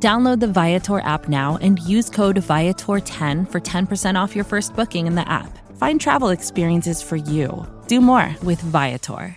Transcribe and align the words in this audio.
Download 0.00 0.38
the 0.38 0.46
Viator 0.46 1.00
app 1.00 1.28
now 1.28 1.58
and 1.60 1.80
use 1.80 2.08
code 2.08 2.36
Viator10 2.36 3.50
for 3.50 3.60
10% 3.60 4.14
off 4.14 4.36
your 4.36 4.44
first 4.44 4.76
booking 4.76 5.08
in 5.08 5.16
the 5.16 5.28
app. 5.28 5.58
Find 5.76 6.00
travel 6.00 6.28
experiences 6.28 7.02
for 7.02 7.16
you. 7.16 7.66
Do 7.88 8.00
more 8.00 8.34
with 8.44 8.60
Viator. 8.60 9.36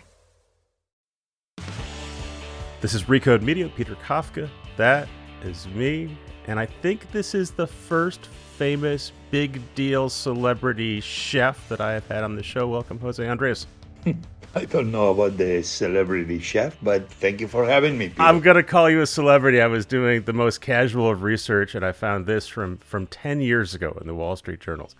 This 2.79 2.93
is 2.93 3.03
Recode 3.03 3.41
Media, 3.41 3.69
Peter 3.75 3.95
Kafka. 3.95 4.49
That 4.77 5.07
is 5.43 5.67
me. 5.67 6.17
And 6.45 6.59
I 6.59 6.65
think 6.65 7.11
this 7.11 7.33
is 7.33 7.51
the 7.51 7.67
first 7.67 8.27
famous 8.57 9.11
big 9.31 9.61
deal 9.75 10.09
celebrity 10.09 10.99
chef 10.99 11.67
that 11.69 11.81
I 11.81 11.93
have 11.93 12.07
had 12.07 12.23
on 12.23 12.35
the 12.35 12.43
show. 12.43 12.67
Welcome, 12.67 12.99
Jose 12.99 13.27
Andres. 13.27 13.65
I 14.53 14.65
don't 14.65 14.91
know 14.91 15.11
about 15.11 15.37
the 15.37 15.63
celebrity 15.63 16.39
chef, 16.39 16.75
but 16.81 17.09
thank 17.09 17.39
you 17.39 17.47
for 17.47 17.65
having 17.65 17.97
me. 17.97 18.09
Peter. 18.09 18.21
I'm 18.21 18.41
gonna 18.41 18.63
call 18.63 18.89
you 18.89 19.01
a 19.01 19.07
celebrity. 19.07 19.61
I 19.61 19.67
was 19.67 19.85
doing 19.85 20.23
the 20.23 20.33
most 20.33 20.59
casual 20.59 21.09
of 21.09 21.23
research, 21.23 21.73
and 21.73 21.85
I 21.85 21.93
found 21.93 22.25
this 22.25 22.47
from 22.47 22.77
from 22.79 23.07
ten 23.07 23.39
years 23.39 23.73
ago 23.73 23.97
in 24.01 24.07
the 24.07 24.15
Wall 24.15 24.35
Street 24.35 24.59
Journals. 24.59 24.93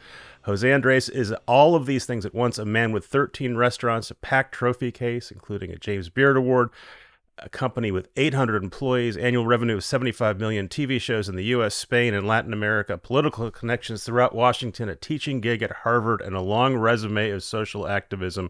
Jose 0.43 0.71
Andres 0.71 1.09
is 1.09 1.33
all 1.47 1.75
of 1.75 1.85
these 1.85 2.05
things 2.05 2.25
at 2.25 2.33
once: 2.33 2.57
a 2.57 2.65
man 2.65 2.93
with 2.93 3.05
13 3.05 3.57
restaurants, 3.57 4.09
a 4.09 4.15
packed 4.15 4.53
trophy 4.53 4.89
case, 4.89 5.31
including 5.31 5.71
a 5.71 5.77
James 5.77 6.07
Beard 6.07 6.37
Award, 6.37 6.69
a 7.37 7.49
company 7.49 7.91
with 7.91 8.07
800 8.15 8.63
employees, 8.63 9.17
annual 9.17 9.45
revenue 9.45 9.75
of 9.75 9.83
75 9.83 10.39
million, 10.39 10.69
TV 10.69 10.99
shows 11.01 11.27
in 11.27 11.35
the 11.35 11.45
U.S., 11.45 11.75
Spain, 11.75 12.13
and 12.13 12.25
Latin 12.25 12.53
America, 12.53 12.97
political 12.97 13.51
connections 13.51 14.03
throughout 14.03 14.33
Washington, 14.33 14.87
a 14.87 14.95
teaching 14.95 15.41
gig 15.41 15.61
at 15.61 15.71
Harvard, 15.71 16.21
and 16.21 16.35
a 16.35 16.41
long 16.41 16.77
resume 16.77 17.31
of 17.31 17.43
social 17.43 17.87
activism. 17.87 18.49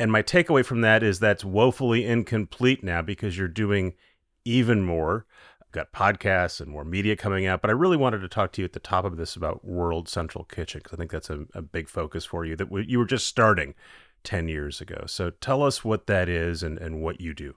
And 0.00 0.10
my 0.10 0.22
takeaway 0.22 0.64
from 0.64 0.80
that 0.80 1.02
is 1.02 1.20
that's 1.20 1.44
woefully 1.44 2.06
incomplete 2.06 2.82
now 2.82 3.02
because 3.02 3.36
you're 3.36 3.48
doing 3.48 3.92
even 4.46 4.82
more. 4.82 5.26
I've 5.60 5.72
got 5.72 5.92
podcasts 5.92 6.58
and 6.58 6.70
more 6.70 6.86
media 6.86 7.16
coming 7.16 7.44
out, 7.44 7.60
but 7.60 7.68
I 7.68 7.74
really 7.74 7.98
wanted 7.98 8.20
to 8.20 8.28
talk 8.28 8.52
to 8.52 8.62
you 8.62 8.64
at 8.64 8.72
the 8.72 8.80
top 8.80 9.04
of 9.04 9.18
this 9.18 9.36
about 9.36 9.62
World 9.62 10.08
Central 10.08 10.44
Kitchen 10.44 10.80
because 10.82 10.94
I 10.94 10.96
think 10.96 11.10
that's 11.10 11.28
a, 11.28 11.44
a 11.52 11.60
big 11.60 11.86
focus 11.86 12.24
for 12.24 12.46
you 12.46 12.56
that 12.56 12.68
you 12.88 12.98
were 12.98 13.04
just 13.04 13.26
starting 13.26 13.74
10 14.24 14.48
years 14.48 14.80
ago. 14.80 15.04
So 15.06 15.28
tell 15.28 15.62
us 15.62 15.84
what 15.84 16.06
that 16.06 16.30
is 16.30 16.62
and, 16.62 16.78
and 16.78 17.02
what 17.02 17.20
you 17.20 17.34
do. 17.34 17.56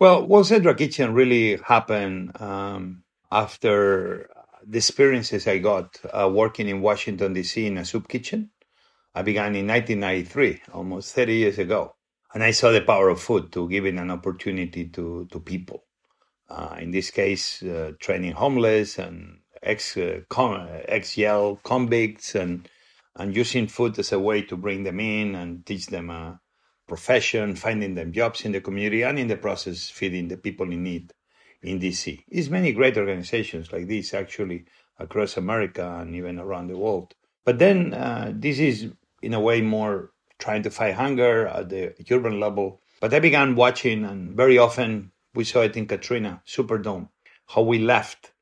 Well, 0.00 0.26
World 0.26 0.48
Central 0.48 0.74
Kitchen 0.74 1.14
really 1.14 1.56
happened 1.64 2.32
um, 2.42 3.04
after 3.30 4.28
the 4.66 4.78
experiences 4.78 5.46
I 5.46 5.58
got 5.58 6.00
uh, 6.12 6.28
working 6.28 6.66
in 6.66 6.80
Washington, 6.80 7.32
D.C. 7.32 7.64
in 7.64 7.78
a 7.78 7.84
soup 7.84 8.08
kitchen. 8.08 8.50
I 9.16 9.22
began 9.22 9.56
in 9.56 9.66
1993, 9.66 10.60
almost 10.74 11.14
30 11.14 11.34
years 11.34 11.58
ago. 11.58 11.94
And 12.34 12.42
I 12.44 12.50
saw 12.50 12.70
the 12.70 12.82
power 12.82 13.08
of 13.08 13.18
food 13.18 13.50
to 13.52 13.66
giving 13.66 13.98
an 13.98 14.10
opportunity 14.10 14.88
to, 14.88 15.26
to 15.30 15.40
people. 15.40 15.84
Uh, 16.50 16.76
in 16.78 16.90
this 16.90 17.10
case, 17.10 17.62
uh, 17.62 17.92
training 17.98 18.32
homeless 18.32 18.98
and 18.98 19.38
ex, 19.62 19.96
uh, 19.96 20.20
com- 20.28 20.68
ex-jail 20.86 21.58
convicts 21.64 22.34
and, 22.34 22.68
and 23.14 23.34
using 23.34 23.68
food 23.68 23.98
as 23.98 24.12
a 24.12 24.18
way 24.18 24.42
to 24.42 24.54
bring 24.54 24.82
them 24.82 25.00
in 25.00 25.34
and 25.34 25.64
teach 25.64 25.86
them 25.86 26.10
a 26.10 26.38
profession, 26.86 27.56
finding 27.56 27.94
them 27.94 28.12
jobs 28.12 28.44
in 28.44 28.52
the 28.52 28.60
community, 28.60 29.00
and 29.00 29.18
in 29.18 29.28
the 29.28 29.36
process, 29.38 29.88
feeding 29.88 30.28
the 30.28 30.36
people 30.36 30.70
in 30.70 30.82
need 30.82 31.14
in 31.62 31.80
DC. 31.80 32.22
There's 32.28 32.50
many 32.50 32.72
great 32.72 32.98
organizations 32.98 33.72
like 33.72 33.88
this 33.88 34.12
actually 34.12 34.66
across 34.98 35.38
America 35.38 36.00
and 36.02 36.14
even 36.14 36.38
around 36.38 36.66
the 36.66 36.76
world. 36.76 37.14
But 37.46 37.58
then 37.58 37.94
uh, 37.94 38.32
this 38.34 38.58
is 38.58 38.90
in 39.22 39.34
a 39.34 39.40
way 39.40 39.60
more 39.60 40.12
trying 40.38 40.62
to 40.62 40.70
fight 40.70 40.94
hunger 40.94 41.46
at 41.46 41.68
the 41.68 41.94
urban 42.10 42.40
level. 42.40 42.80
But 43.00 43.14
I 43.14 43.20
began 43.20 43.56
watching, 43.56 44.04
and 44.04 44.36
very 44.36 44.58
often 44.58 45.12
we 45.34 45.44
saw 45.44 45.62
it 45.62 45.76
in 45.76 45.86
Katrina, 45.86 46.42
Superdome, 46.46 47.08
how 47.46 47.62
we 47.62 47.78
left 47.78 48.32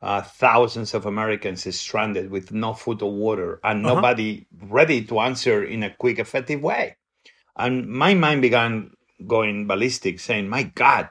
uh, 0.00 0.22
thousands 0.22 0.94
of 0.94 1.06
Americans 1.06 1.74
stranded 1.74 2.30
with 2.30 2.52
no 2.52 2.72
food 2.72 3.02
or 3.02 3.12
water 3.12 3.60
and 3.64 3.84
uh-huh. 3.84 3.96
nobody 3.96 4.46
ready 4.62 5.04
to 5.04 5.20
answer 5.20 5.64
in 5.64 5.82
a 5.82 5.94
quick, 5.94 6.18
effective 6.18 6.62
way. 6.62 6.96
And 7.56 7.88
my 7.88 8.14
mind 8.14 8.42
began 8.42 8.92
going 9.26 9.66
ballistic, 9.66 10.20
saying, 10.20 10.48
My 10.48 10.62
God, 10.62 11.10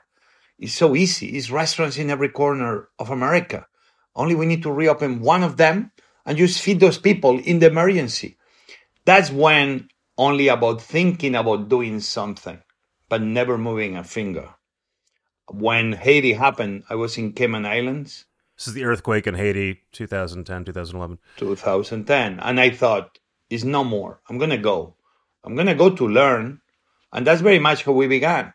it's 0.58 0.74
so 0.74 0.96
easy. 0.96 1.38
It's 1.38 1.52
restaurants 1.52 1.98
in 1.98 2.10
every 2.10 2.30
corner 2.30 2.88
of 2.98 3.10
America. 3.10 3.68
Only 4.16 4.36
we 4.36 4.46
need 4.46 4.64
to 4.64 4.72
reopen 4.72 5.20
one 5.20 5.44
of 5.44 5.58
them 5.58 5.92
and 6.26 6.38
just 6.38 6.62
feed 6.62 6.80
those 6.80 6.98
people 6.98 7.40
in 7.40 7.60
the 7.60 7.68
emergency. 7.68 8.38
That's 9.08 9.32
when 9.32 9.88
only 10.18 10.50
about 10.50 10.82
thinking 10.82 11.34
about 11.34 11.70
doing 11.70 12.02
something, 12.02 12.62
but 13.08 13.22
never 13.22 13.58
moving 13.58 13.96
a 13.96 14.04
finger. 14.04 14.50
When 15.50 15.94
Haiti 15.94 16.34
happened, 16.34 16.84
I 16.90 16.96
was 16.96 17.18
in 17.18 17.32
Cayman 17.32 17.66
Islands. 17.66 18.26
This 18.58 18.68
is 18.68 18.74
the 18.74 18.84
earthquake 18.84 19.26
in 19.26 19.36
Haiti, 19.36 19.80
2010, 19.94 20.66
2011. 20.66 21.20
2010. 21.38 22.40
And 22.42 22.60
I 22.60 22.70
thought, 22.70 23.18
it's 23.50 23.64
no 23.64 23.86
more. 23.86 24.20
I'm 24.28 24.38
going 24.38 24.50
to 24.50 24.58
go. 24.58 24.96
I'm 25.46 25.56
going 25.56 25.68
to 25.68 25.76
go 25.76 25.90
to 25.90 26.06
learn. 26.06 26.60
And 27.14 27.26
that's 27.26 27.40
very 27.40 27.60
much 27.60 27.86
how 27.86 27.94
we 27.94 28.08
began. 28.08 28.54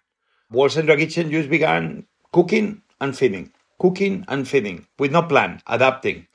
World 0.51 0.73
Central 0.73 0.99
Kitchen 0.99 1.31
just 1.31 1.49
began 1.49 2.05
cooking 2.31 2.83
and 3.01 3.17
feeding, 3.17 3.53
cooking 3.79 4.27
and 4.29 4.47
feeding 4.47 4.87
with 4.99 5.13
no 5.13 5.23
plan, 5.23 5.63
adapting. 5.67 6.27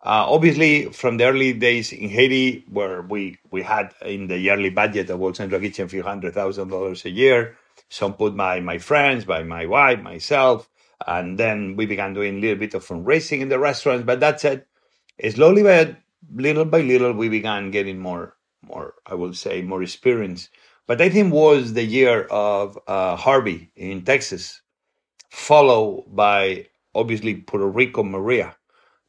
Uh, 0.00 0.30
obviously, 0.30 0.86
from 0.92 1.16
the 1.16 1.24
early 1.24 1.52
days 1.52 1.92
in 1.92 2.08
Haiti, 2.08 2.64
where 2.70 3.02
we, 3.02 3.38
we 3.50 3.62
had 3.62 3.92
in 4.02 4.28
the 4.28 4.38
yearly 4.38 4.70
budget 4.70 5.10
of 5.10 5.18
World 5.18 5.36
Central 5.36 5.60
Kitchen 5.60 5.86
a 5.86 5.88
few 5.88 6.04
hundred 6.04 6.34
thousand 6.34 6.68
dollars 6.68 7.04
a 7.04 7.10
year, 7.10 7.56
some 7.88 8.14
put 8.14 8.36
by 8.36 8.60
my 8.60 8.78
friends, 8.78 9.24
by 9.24 9.42
my 9.42 9.66
wife, 9.66 10.00
myself, 10.00 10.68
and 11.06 11.36
then 11.36 11.74
we 11.74 11.86
began 11.86 12.14
doing 12.14 12.36
a 12.36 12.40
little 12.40 12.56
bit 12.56 12.74
of 12.74 12.86
fundraising 12.86 13.40
in 13.40 13.48
the 13.48 13.58
restaurants. 13.58 14.04
But 14.06 14.20
that 14.20 14.40
said, 14.40 14.66
slowly 15.30 15.64
but 15.64 15.96
little 16.32 16.64
by 16.64 16.80
little, 16.82 17.12
we 17.12 17.28
began 17.28 17.72
getting 17.72 17.98
more, 17.98 18.36
more, 18.62 18.94
I 19.04 19.14
will 19.14 19.34
say, 19.34 19.62
more 19.62 19.82
experience. 19.82 20.48
But 20.86 21.00
I 21.00 21.08
think 21.10 21.32
was 21.32 21.72
the 21.72 21.84
year 21.84 22.22
of 22.24 22.78
uh, 22.86 23.16
Harvey 23.16 23.72
in 23.74 24.04
Texas, 24.04 24.62
followed 25.28 26.04
by 26.08 26.66
obviously 26.94 27.34
Puerto 27.34 27.66
Rico 27.66 28.04
Maria 28.04 28.56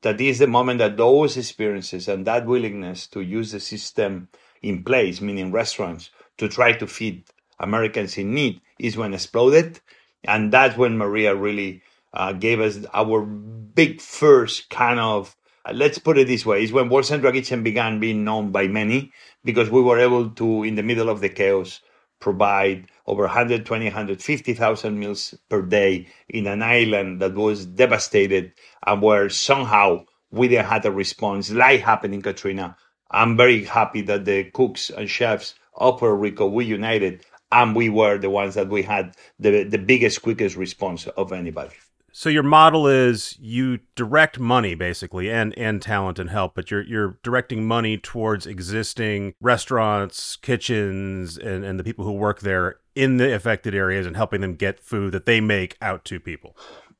that 0.01 0.21
is 0.21 0.39
the 0.39 0.47
moment 0.47 0.79
that 0.79 0.97
those 0.97 1.37
experiences 1.37 2.07
and 2.07 2.25
that 2.25 2.45
willingness 2.45 3.07
to 3.07 3.21
use 3.21 3.51
the 3.51 3.59
system 3.59 4.29
in 4.61 4.83
place, 4.83 5.21
meaning 5.21 5.51
restaurants, 5.51 6.09
to 6.37 6.47
try 6.47 6.71
to 6.73 6.87
feed 6.87 7.23
Americans 7.59 8.17
in 8.17 8.33
need, 8.33 8.61
is 8.77 8.97
when 8.97 9.13
exploded. 9.13 9.79
And 10.23 10.51
that's 10.51 10.77
when 10.77 10.97
Maria 10.97 11.35
really 11.35 11.81
uh, 12.13 12.33
gave 12.33 12.59
us 12.59 12.79
our 12.93 13.21
big 13.21 14.01
first 14.01 14.69
kind 14.69 14.99
of, 14.99 15.35
uh, 15.65 15.73
let's 15.73 15.97
put 15.99 16.17
it 16.17 16.27
this 16.27 16.45
way, 16.45 16.63
is 16.63 16.71
when 16.71 16.89
World 16.89 17.05
Central 17.05 17.31
Kitchen 17.31 17.63
began 17.63 17.99
being 17.99 18.23
known 18.23 18.51
by 18.51 18.67
many 18.67 19.11
because 19.43 19.69
we 19.69 19.81
were 19.81 19.99
able 19.99 20.29
to, 20.31 20.63
in 20.63 20.75
the 20.75 20.83
middle 20.83 21.09
of 21.09 21.21
the 21.21 21.29
chaos, 21.29 21.81
provide 22.19 22.87
over 23.05 23.23
120, 23.23 23.85
150,000 23.85 24.99
meals 24.99 25.35
per 25.49 25.61
day 25.61 26.07
in 26.27 26.47
an 26.47 26.61
island 26.61 27.21
that 27.21 27.33
was 27.33 27.65
devastated 27.65 28.53
and 28.85 29.01
where 29.01 29.29
somehow 29.29 30.05
we 30.31 30.47
didn't 30.47 30.67
have 30.67 30.85
a 30.85 30.91
response 30.91 31.49
like 31.51 31.81
happened 31.81 32.13
in 32.13 32.21
Katrina. 32.21 32.77
I'm 33.11 33.37
very 33.37 33.63
happy 33.63 34.01
that 34.01 34.25
the 34.25 34.45
cooks 34.51 34.89
and 34.89 35.09
chefs 35.09 35.55
of 35.73 35.99
Puerto 35.99 36.15
Rico, 36.15 36.47
we 36.47 36.65
united 36.65 37.25
and 37.51 37.75
we 37.75 37.89
were 37.89 38.17
the 38.17 38.29
ones 38.29 38.53
that 38.55 38.69
we 38.69 38.83
had 38.83 39.15
the, 39.39 39.63
the 39.63 39.77
biggest, 39.79 40.21
quickest 40.21 40.55
response 40.55 41.07
of 41.07 41.31
anybody. 41.33 41.75
So 42.19 42.27
your 42.27 42.43
model 42.43 42.85
is 42.85 43.37
you 43.39 43.79
direct 43.95 44.39
money 44.39 44.75
basically 44.75 45.31
and 45.31 45.57
and 45.57 45.81
talent 45.81 46.19
and 46.19 46.29
help, 46.29 46.53
but 46.53 46.69
you're 46.69 46.81
you're 46.81 47.17
directing 47.23 47.65
money 47.65 47.97
towards 47.97 48.45
existing 48.45 49.35
restaurants, 49.39 50.35
kitchens, 50.35 51.37
and, 51.37 51.63
and 51.63 51.79
the 51.79 51.83
people 51.85 52.03
who 52.03 52.11
work 52.11 52.41
there 52.41 52.75
in 52.93 53.15
the 53.15 53.33
affected 53.33 53.73
areas 53.73 54.05
and 54.05 54.17
helping 54.17 54.41
them 54.41 54.55
get 54.55 54.81
food 54.81 55.13
that 55.13 55.25
they 55.25 55.39
make 55.39 55.77
out 55.81 56.03
to 56.03 56.19
people. 56.19 56.57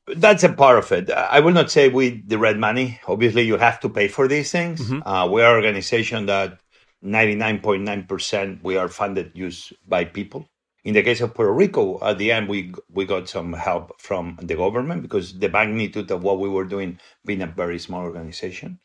That's 0.07 0.45
a 0.45 0.54
part 0.54 0.77
of 0.77 0.89
it. 0.94 1.12
I 1.12 1.42
will 1.42 1.51
not 1.51 1.69
say 1.69 1.89
we 1.89 2.12
direct 2.12 2.57
money. 2.57 3.01
Obviously, 3.06 3.42
you 3.42 3.57
have 3.57 3.81
to 3.81 3.89
pay 3.89 4.07
for 4.07 4.25
these 4.25 4.54
things. 4.54 4.80
Mm-hmm. 4.80 5.06
Uh, 5.06 5.27
we 5.27 5.42
are 5.42 5.50
an 5.50 5.66
organization 5.66 6.27
that 6.27 6.62
99.9% 7.04 8.63
we 8.63 8.77
are 8.77 8.88
funded 8.88 9.33
used 9.33 9.74
by 9.86 10.06
people. 10.06 10.48
In 10.83 10.93
the 10.93 11.03
case 11.03 11.21
of 11.21 11.33
Puerto 11.33 11.51
Rico, 11.51 11.99
at 12.03 12.17
the 12.17 12.31
end, 12.31 12.47
we 12.47 12.73
we 12.89 13.05
got 13.05 13.27
some 13.27 13.53
help 13.53 13.99
from 13.99 14.37
the 14.41 14.55
government 14.55 15.01
because 15.01 15.37
the 15.37 15.49
magnitude 15.49 16.09
of 16.11 16.23
what 16.23 16.39
we 16.39 16.49
were 16.49 16.65
doing 16.65 16.99
being 17.25 17.41
a 17.41 17.47
very 17.47 17.79
small 17.79 18.01
organization. 18.01 18.79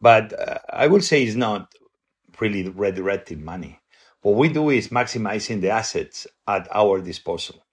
But 0.00 0.38
uh, 0.38 0.58
I 0.70 0.86
would 0.86 1.04
say 1.04 1.22
it's 1.22 1.36
not 1.36 1.74
really 2.40 2.64
redirecting 2.64 3.42
money. 3.42 3.80
What 4.22 4.36
we 4.36 4.48
do 4.48 4.70
is 4.70 4.88
maximizing 4.88 5.60
the 5.60 5.70
assets 5.70 6.26
at 6.46 6.68
our 6.72 7.00
disposal. 7.00 7.64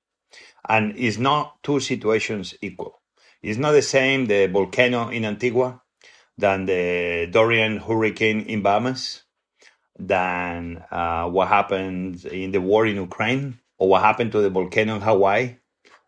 And 0.67 0.93
it's 0.97 1.17
not 1.17 1.61
two 1.63 1.79
situations 1.79 2.55
equal. 2.61 3.01
It's 3.41 3.59
not 3.59 3.71
the 3.71 3.81
same 3.81 4.25
the 4.25 4.47
volcano 4.47 5.09
in 5.09 5.23
Antigua 5.25 5.81
than 6.37 6.65
the 6.65 7.27
Dorian 7.31 7.77
hurricane 7.77 8.41
in 8.41 8.61
Bahamas, 8.61 9.23
than 9.97 10.83
uh, 10.91 11.27
what 11.29 11.47
happened 11.47 12.25
in 12.25 12.51
the 12.51 12.61
war 12.61 12.85
in 12.85 12.95
Ukraine, 12.95 13.59
or 13.77 13.89
what 13.89 14.01
happened 14.01 14.31
to 14.31 14.41
the 14.41 14.49
volcano 14.49 14.95
in 14.95 15.01
Hawaii, 15.01 15.57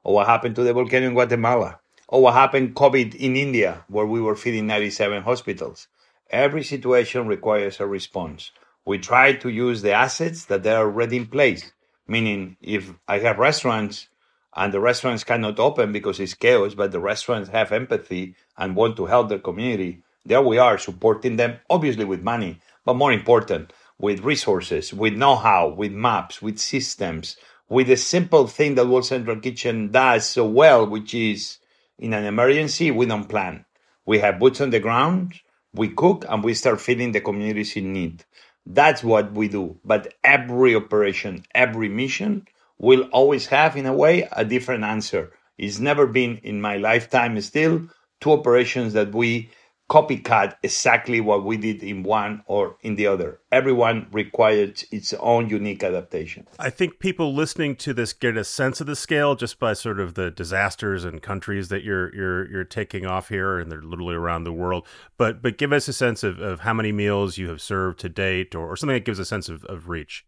or 0.04 0.16
what 0.16 0.28
happened 0.28 0.56
to 0.56 0.64
the 0.64 0.74
volcano 0.74 1.08
in 1.08 1.14
Guatemala, 1.14 1.80
or 2.08 2.24
what 2.24 2.34
happened 2.34 2.76
COVID 2.76 3.16
in 3.16 3.36
India, 3.36 3.84
where 3.88 4.06
we 4.06 4.22
were 4.22 4.36
feeding 4.36 4.68
97 4.68 5.24
hospitals. 5.24 5.88
Every 6.30 6.64
situation 6.64 7.28
requires 7.28 7.80
a 7.80 7.88
response. 7.88 8.52
We 8.86 8.98
try 8.98 9.34
to 9.34 9.50
use 9.50 9.82
the 9.82 9.94
assets 9.94 10.46
that 10.46 10.66
are 10.66 10.86
already 10.86 11.18
in 11.18 11.28
place, 11.28 11.72
meaning 12.08 12.58
if 12.62 12.92
I 13.08 13.20
have 13.20 13.38
restaurants 13.38 14.08
and 14.56 14.74
the 14.74 14.80
restaurants 14.80 15.24
cannot 15.24 15.60
open 15.60 15.92
because 15.92 16.20
it's 16.20 16.34
chaos, 16.34 16.74
but 16.74 16.92
the 16.92 17.00
restaurants 17.00 17.50
have 17.50 17.72
empathy 17.72 18.36
and 18.58 18.76
want 18.76 18.98
to 18.98 19.06
help 19.06 19.30
their 19.30 19.40
community, 19.40 20.04
there 20.26 20.42
we 20.42 20.58
are 20.58 20.78
supporting 20.78 21.38
them, 21.38 21.60
obviously 21.70 22.06
with 22.06 22.22
money, 22.24 22.60
but 22.84 22.96
more 22.96 23.12
important, 23.12 23.72
with 24.00 24.22
resources, 24.22 24.94
with 24.94 25.14
know 25.14 25.36
how, 25.36 25.68
with 25.70 25.92
maps, 25.92 26.42
with 26.42 26.58
systems, 26.58 27.38
with 27.70 27.90
a 27.90 27.98
simple 27.98 28.48
thing 28.48 28.76
that 28.76 28.88
World 28.88 29.06
Central 29.06 29.40
Kitchen 29.40 29.92
does 29.92 30.28
so 30.28 30.46
well, 30.46 30.88
which 30.88 31.14
is 31.14 31.60
in 31.98 32.14
an 32.14 32.26
emergency, 32.26 32.92
we 32.92 33.06
don't 33.06 33.30
plan. 33.30 33.66
We 34.06 34.20
have 34.20 34.40
boots 34.40 34.60
on 34.60 34.72
the 34.72 34.80
ground, 34.80 35.40
we 35.74 35.90
cook, 35.90 36.26
and 36.28 36.44
we 36.44 36.56
start 36.56 36.82
feeding 36.82 37.12
the 37.12 37.22
communities 37.22 37.76
in 37.76 37.94
need. 37.94 38.26
That's 38.66 39.04
what 39.04 39.34
we 39.34 39.48
do. 39.48 39.80
But 39.86 40.16
every 40.24 40.76
operation, 40.76 41.46
every 41.54 41.90
mission 41.90 42.48
will 42.80 43.04
always 43.12 43.48
have, 43.48 43.78
in 43.78 43.86
a 43.86 43.94
way, 43.94 44.28
a 44.32 44.44
different 44.44 44.84
answer. 44.84 45.32
It's 45.58 45.80
never 45.80 46.08
been 46.08 46.38
in 46.38 46.62
my 46.62 46.78
lifetime 46.78 47.40
still 47.42 47.88
two 48.20 48.32
operations 48.32 48.94
that 48.94 49.14
we 49.14 49.50
copycat 49.90 50.56
exactly 50.62 51.20
what 51.20 51.44
we 51.44 51.58
did 51.58 51.82
in 51.82 52.04
one 52.04 52.44
or 52.46 52.78
in 52.82 52.96
the 52.96 53.08
other. 53.08 53.40
Everyone 53.52 54.08
required 54.12 54.84
its 54.92 55.14
own 55.14 55.50
unique 55.50 55.84
adaptation. 55.84 56.48
I 56.60 56.70
think 56.70 57.00
people 57.00 57.34
listening 57.34 57.76
to 57.78 57.94
this 57.94 58.14
get 58.14 58.38
a 58.38 58.44
sense 58.44 58.80
of 58.80 58.88
the 58.88 58.96
scale 58.96 59.36
just 59.36 59.60
by 59.60 59.74
sort 59.74 60.00
of 60.00 60.14
the 60.14 60.30
disasters 60.30 61.04
and 61.04 61.22
countries 61.22 61.70
that 61.70 61.84
you're 61.84 62.16
you're 62.16 62.50
you're 62.52 62.64
taking 62.64 63.06
off 63.06 63.30
here 63.30 63.58
and 63.60 63.72
they're 63.72 63.82
literally 63.82 64.16
around 64.16 64.44
the 64.44 64.54
world. 64.54 64.88
But 65.18 65.42
but 65.42 65.58
give 65.58 65.74
us 65.74 65.88
a 65.88 65.94
sense 65.94 66.24
of, 66.24 66.40
of 66.40 66.62
how 66.62 66.74
many 66.74 66.92
meals 66.92 67.38
you 67.38 67.50
have 67.50 67.62
served 67.62 68.00
to 68.02 68.10
date 68.10 68.54
or, 68.54 68.72
or 68.72 68.78
something 68.78 68.96
that 68.96 69.06
gives 69.06 69.20
a 69.20 69.26
sense 69.26 69.50
of, 69.50 69.66
of 69.66 69.90
reach. 69.90 70.26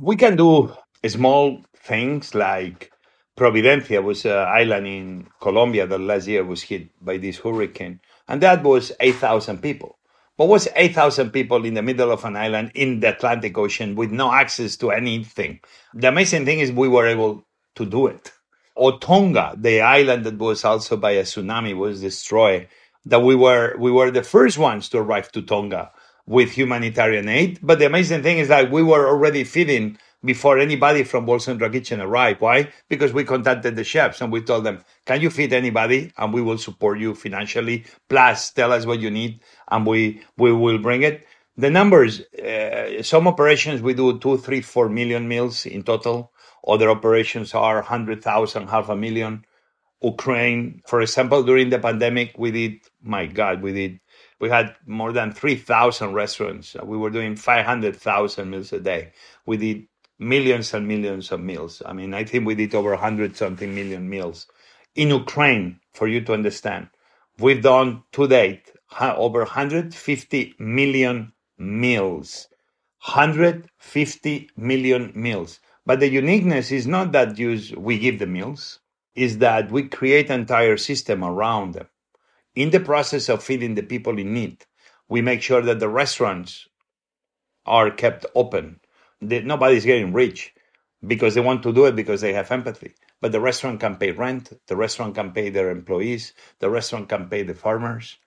We 0.00 0.16
can 0.16 0.36
do 0.36 0.72
small 1.06 1.62
things 1.76 2.34
like 2.34 2.90
Providencia 3.36 4.02
was 4.02 4.24
an 4.24 4.32
island 4.32 4.86
in 4.86 5.26
Colombia 5.40 5.86
that 5.86 5.98
last 6.00 6.26
year 6.28 6.44
was 6.44 6.62
hit 6.62 6.88
by 7.04 7.16
this 7.18 7.38
hurricane 7.38 8.00
and 8.28 8.40
that 8.42 8.62
was 8.62 8.92
8,000 9.00 9.62
people. 9.62 9.98
But 10.36 10.48
was 10.48 10.68
8,000 10.74 11.30
people 11.30 11.64
in 11.64 11.74
the 11.74 11.82
middle 11.82 12.10
of 12.10 12.24
an 12.24 12.36
island 12.36 12.72
in 12.74 13.00
the 13.00 13.14
Atlantic 13.14 13.56
Ocean 13.56 13.94
with 13.94 14.10
no 14.10 14.32
access 14.32 14.76
to 14.78 14.90
anything. 14.90 15.60
The 15.94 16.08
amazing 16.08 16.44
thing 16.44 16.58
is 16.58 16.72
we 16.72 16.88
were 16.88 17.06
able 17.06 17.44
to 17.76 17.86
do 17.86 18.08
it. 18.08 18.32
Or 18.74 18.98
Tonga, 18.98 19.54
the 19.56 19.80
island 19.82 20.24
that 20.24 20.38
was 20.38 20.64
also 20.64 20.96
by 20.96 21.12
a 21.12 21.22
tsunami 21.22 21.76
was 21.76 22.00
destroyed, 22.00 22.66
that 23.06 23.20
we 23.20 23.36
were, 23.36 23.76
we 23.78 23.92
were 23.92 24.10
the 24.10 24.24
first 24.24 24.58
ones 24.58 24.88
to 24.88 24.98
arrive 24.98 25.30
to 25.32 25.42
Tonga 25.42 25.92
with 26.26 26.50
humanitarian 26.50 27.28
aid. 27.28 27.60
But 27.62 27.78
the 27.78 27.86
amazing 27.86 28.22
thing 28.22 28.38
is 28.38 28.48
that 28.48 28.72
we 28.72 28.82
were 28.82 29.06
already 29.06 29.44
feeding 29.44 29.98
before 30.24 30.58
anybody 30.58 31.04
from 31.04 31.38
Central 31.38 31.70
Kitchen 31.70 32.00
arrived. 32.00 32.40
Why? 32.40 32.72
Because 32.88 33.12
we 33.12 33.24
contacted 33.24 33.76
the 33.76 33.84
chefs 33.84 34.20
and 34.20 34.32
we 34.32 34.40
told 34.40 34.64
them, 34.64 34.84
can 35.04 35.20
you 35.20 35.30
feed 35.30 35.52
anybody? 35.52 36.12
And 36.16 36.32
we 36.32 36.40
will 36.40 36.58
support 36.58 36.98
you 36.98 37.14
financially. 37.14 37.84
Plus, 38.08 38.50
tell 38.52 38.72
us 38.72 38.86
what 38.86 39.00
you 39.00 39.10
need 39.10 39.40
and 39.70 39.86
we, 39.86 40.22
we 40.38 40.52
will 40.52 40.78
bring 40.78 41.02
it. 41.02 41.26
The 41.56 41.70
numbers, 41.70 42.20
uh, 42.20 43.02
some 43.02 43.28
operations 43.28 43.80
we 43.80 43.94
do 43.94 44.18
two, 44.18 44.38
three, 44.38 44.60
four 44.60 44.88
million 44.88 45.28
meals 45.28 45.66
in 45.66 45.82
total. 45.82 46.32
Other 46.66 46.90
operations 46.90 47.54
are 47.54 47.76
100,000, 47.76 48.68
half 48.68 48.88
a 48.88 48.96
million. 48.96 49.44
Ukraine, 50.02 50.82
for 50.86 51.00
example, 51.00 51.42
during 51.42 51.70
the 51.70 51.78
pandemic, 51.78 52.34
we 52.36 52.50
did, 52.50 52.80
my 53.02 53.26
God, 53.26 53.62
we 53.62 53.72
did, 53.72 54.00
we 54.40 54.50
had 54.50 54.74
more 54.86 55.12
than 55.12 55.32
3,000 55.32 56.12
restaurants. 56.12 56.76
We 56.82 56.98
were 56.98 57.10
doing 57.10 57.36
500,000 57.36 58.50
meals 58.50 58.72
a 58.72 58.80
day. 58.80 59.12
We 59.46 59.56
did 59.56 59.86
millions 60.18 60.72
and 60.74 60.86
millions 60.86 61.32
of 61.32 61.40
meals. 61.40 61.82
I 61.84 61.92
mean, 61.92 62.14
I 62.14 62.24
think 62.24 62.46
we 62.46 62.54
did 62.54 62.74
over 62.74 62.90
100 62.90 63.36
something 63.36 63.74
million 63.74 64.08
meals. 64.08 64.46
In 64.94 65.08
Ukraine, 65.10 65.80
for 65.92 66.06
you 66.06 66.20
to 66.22 66.32
understand, 66.32 66.88
we've 67.38 67.62
done 67.62 68.04
to 68.12 68.28
date 68.28 68.70
over 69.00 69.40
150 69.40 70.54
million 70.58 71.32
meals. 71.58 72.48
150 73.04 74.50
million 74.56 75.12
meals. 75.14 75.60
But 75.84 76.00
the 76.00 76.08
uniqueness 76.08 76.72
is 76.72 76.86
not 76.86 77.12
that 77.12 77.36
we 77.76 77.98
give 77.98 78.18
the 78.18 78.26
meals, 78.26 78.80
is 79.14 79.38
that 79.38 79.70
we 79.70 79.88
create 79.88 80.30
entire 80.30 80.76
system 80.76 81.22
around 81.22 81.74
them. 81.74 81.88
In 82.54 82.70
the 82.70 82.80
process 82.80 83.28
of 83.28 83.42
feeding 83.42 83.74
the 83.74 83.82
people 83.82 84.18
in 84.18 84.32
need, 84.32 84.64
we 85.08 85.20
make 85.20 85.42
sure 85.42 85.60
that 85.60 85.80
the 85.80 85.88
restaurants 85.88 86.68
are 87.66 87.90
kept 87.90 88.24
open 88.34 88.80
nobody's 89.24 89.84
getting 89.84 90.12
rich 90.12 90.54
because 91.06 91.34
they 91.34 91.40
want 91.40 91.62
to 91.62 91.72
do 91.72 91.84
it 91.86 91.96
because 91.96 92.20
they 92.20 92.32
have 92.32 92.50
empathy. 92.50 92.94
But 93.20 93.32
the 93.32 93.40
restaurant 93.40 93.80
can 93.80 93.96
pay 93.96 94.10
rent, 94.10 94.52
the 94.66 94.76
restaurant 94.76 95.14
can 95.14 95.32
pay 95.32 95.50
their 95.50 95.70
employees, 95.70 96.32
the 96.58 96.70
restaurant 96.70 97.08
can 97.08 97.28
pay 97.28 97.42
the 97.42 97.54
farmers. 97.54 98.18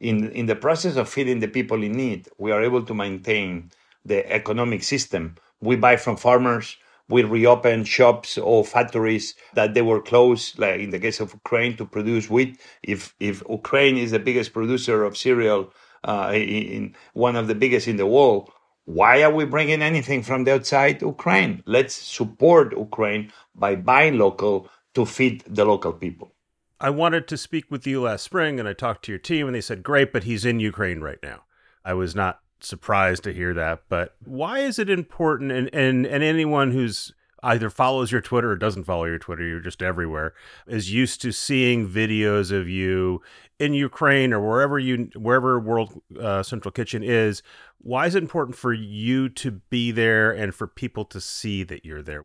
In, 0.00 0.30
in 0.30 0.46
the 0.46 0.56
process 0.56 0.96
of 0.96 1.08
feeding 1.08 1.40
the 1.40 1.48
people 1.48 1.82
in 1.82 1.92
need, 1.92 2.28
we 2.38 2.52
are 2.52 2.62
able 2.62 2.82
to 2.84 2.94
maintain 2.94 3.70
the 4.04 4.30
economic 4.30 4.82
system. 4.82 5.36
We 5.60 5.76
buy 5.76 5.96
from 5.96 6.16
farmers, 6.16 6.76
we 7.08 7.22
reopen 7.22 7.84
shops 7.84 8.38
or 8.38 8.64
factories 8.64 9.34
that 9.54 9.74
they 9.74 9.82
were 9.82 10.00
closed, 10.00 10.58
like 10.58 10.80
in 10.80 10.90
the 10.90 10.98
case 10.98 11.20
of 11.20 11.32
Ukraine, 11.32 11.76
to 11.76 11.84
produce 11.84 12.30
wheat. 12.30 12.60
If 12.82 13.14
if 13.20 13.42
Ukraine 13.48 13.98
is 13.98 14.10
the 14.10 14.18
biggest 14.18 14.52
producer 14.52 15.04
of 15.04 15.16
cereal, 15.16 15.72
uh, 16.04 16.32
in 16.34 16.94
one 17.12 17.36
of 17.36 17.46
the 17.46 17.54
biggest 17.54 17.88
in 17.88 17.96
the 17.96 18.06
world, 18.06 18.50
why 18.84 19.22
are 19.22 19.32
we 19.32 19.44
bringing 19.44 19.82
anything 19.82 20.22
from 20.22 20.44
the 20.44 20.54
outside 20.54 21.00
Ukraine? 21.02 21.62
Let's 21.66 21.94
support 21.94 22.76
Ukraine 22.76 23.32
by 23.54 23.76
buying 23.76 24.18
local 24.18 24.68
to 24.94 25.06
feed 25.06 25.42
the 25.46 25.64
local 25.64 25.92
people. 25.92 26.32
I 26.80 26.90
wanted 26.90 27.26
to 27.28 27.36
speak 27.36 27.70
with 27.70 27.86
you 27.86 28.02
last 28.02 28.24
spring 28.24 28.60
and 28.60 28.68
I 28.68 28.74
talked 28.74 29.04
to 29.06 29.12
your 29.12 29.18
team 29.18 29.46
and 29.46 29.54
they 29.54 29.60
said, 29.60 29.82
great, 29.82 30.12
but 30.12 30.24
he's 30.24 30.44
in 30.44 30.60
Ukraine 30.60 31.00
right 31.00 31.18
now. 31.22 31.44
I 31.84 31.94
was 31.94 32.14
not 32.14 32.40
surprised 32.60 33.24
to 33.24 33.32
hear 33.32 33.54
that, 33.54 33.84
but 33.88 34.16
why 34.24 34.60
is 34.60 34.78
it 34.78 34.90
important? 34.90 35.52
And, 35.52 35.70
and, 35.72 36.06
and 36.06 36.22
anyone 36.22 36.72
who's 36.72 37.12
either 37.42 37.70
follows 37.70 38.10
your 38.10 38.20
Twitter 38.20 38.50
or 38.50 38.56
doesn't 38.56 38.84
follow 38.84 39.04
your 39.04 39.18
Twitter, 39.18 39.46
you're 39.46 39.60
just 39.60 39.82
everywhere, 39.82 40.34
is 40.66 40.92
used 40.92 41.20
to 41.22 41.32
seeing 41.32 41.88
videos 41.88 42.50
of 42.50 42.68
you 42.68 43.20
in 43.58 43.74
Ukraine 43.74 44.32
or 44.32 44.40
wherever 44.40 44.78
you 44.78 45.10
wherever 45.16 45.58
World 45.58 46.00
uh, 46.20 46.42
Central 46.42 46.72
Kitchen 46.72 47.02
is. 47.02 47.42
Why 47.78 48.06
is 48.06 48.14
it 48.14 48.22
important 48.22 48.56
for 48.56 48.72
you 48.72 49.28
to 49.30 49.50
be 49.70 49.90
there 49.90 50.30
and 50.32 50.54
for 50.54 50.66
people 50.66 51.04
to 51.06 51.20
see 51.20 51.62
that 51.64 51.84
you're 51.84 52.02
there? 52.02 52.24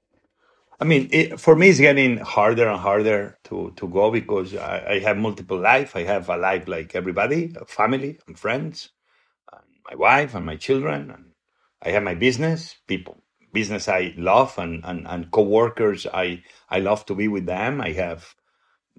I 0.79 0.85
mean, 0.85 1.09
it, 1.11 1.39
for 1.39 1.55
me, 1.55 1.69
it's 1.69 1.79
getting 1.79 2.17
harder 2.17 2.67
and 2.67 2.79
harder 2.79 3.37
to, 3.45 3.73
to 3.75 3.87
go 3.89 4.11
because 4.11 4.55
I, 4.55 4.85
I, 4.91 4.99
have 4.99 5.17
multiple 5.17 5.59
life. 5.59 5.93
I 5.93 6.03
have 6.03 6.29
a 6.29 6.37
life 6.37 6.69
like 6.69 6.95
everybody, 6.95 7.53
family 7.67 8.17
and 8.27 8.39
friends, 8.39 8.89
and 9.51 9.63
my 9.89 9.97
wife 9.97 10.35
and 10.35 10.45
my 10.45 10.55
children, 10.55 11.11
and 11.11 11.25
I 11.81 11.89
have 11.89 12.03
my 12.03 12.15
business, 12.15 12.77
people 12.87 13.21
business 13.51 13.87
I 13.87 14.13
love 14.17 14.57
and, 14.57 14.83
and, 14.85 15.07
and 15.07 15.31
co-workers 15.31 16.05
I, 16.13 16.43
I 16.69 16.79
love 16.79 17.05
to 17.07 17.15
be 17.15 17.27
with 17.27 17.45
them. 17.45 17.81
I 17.81 17.91
have 17.93 18.35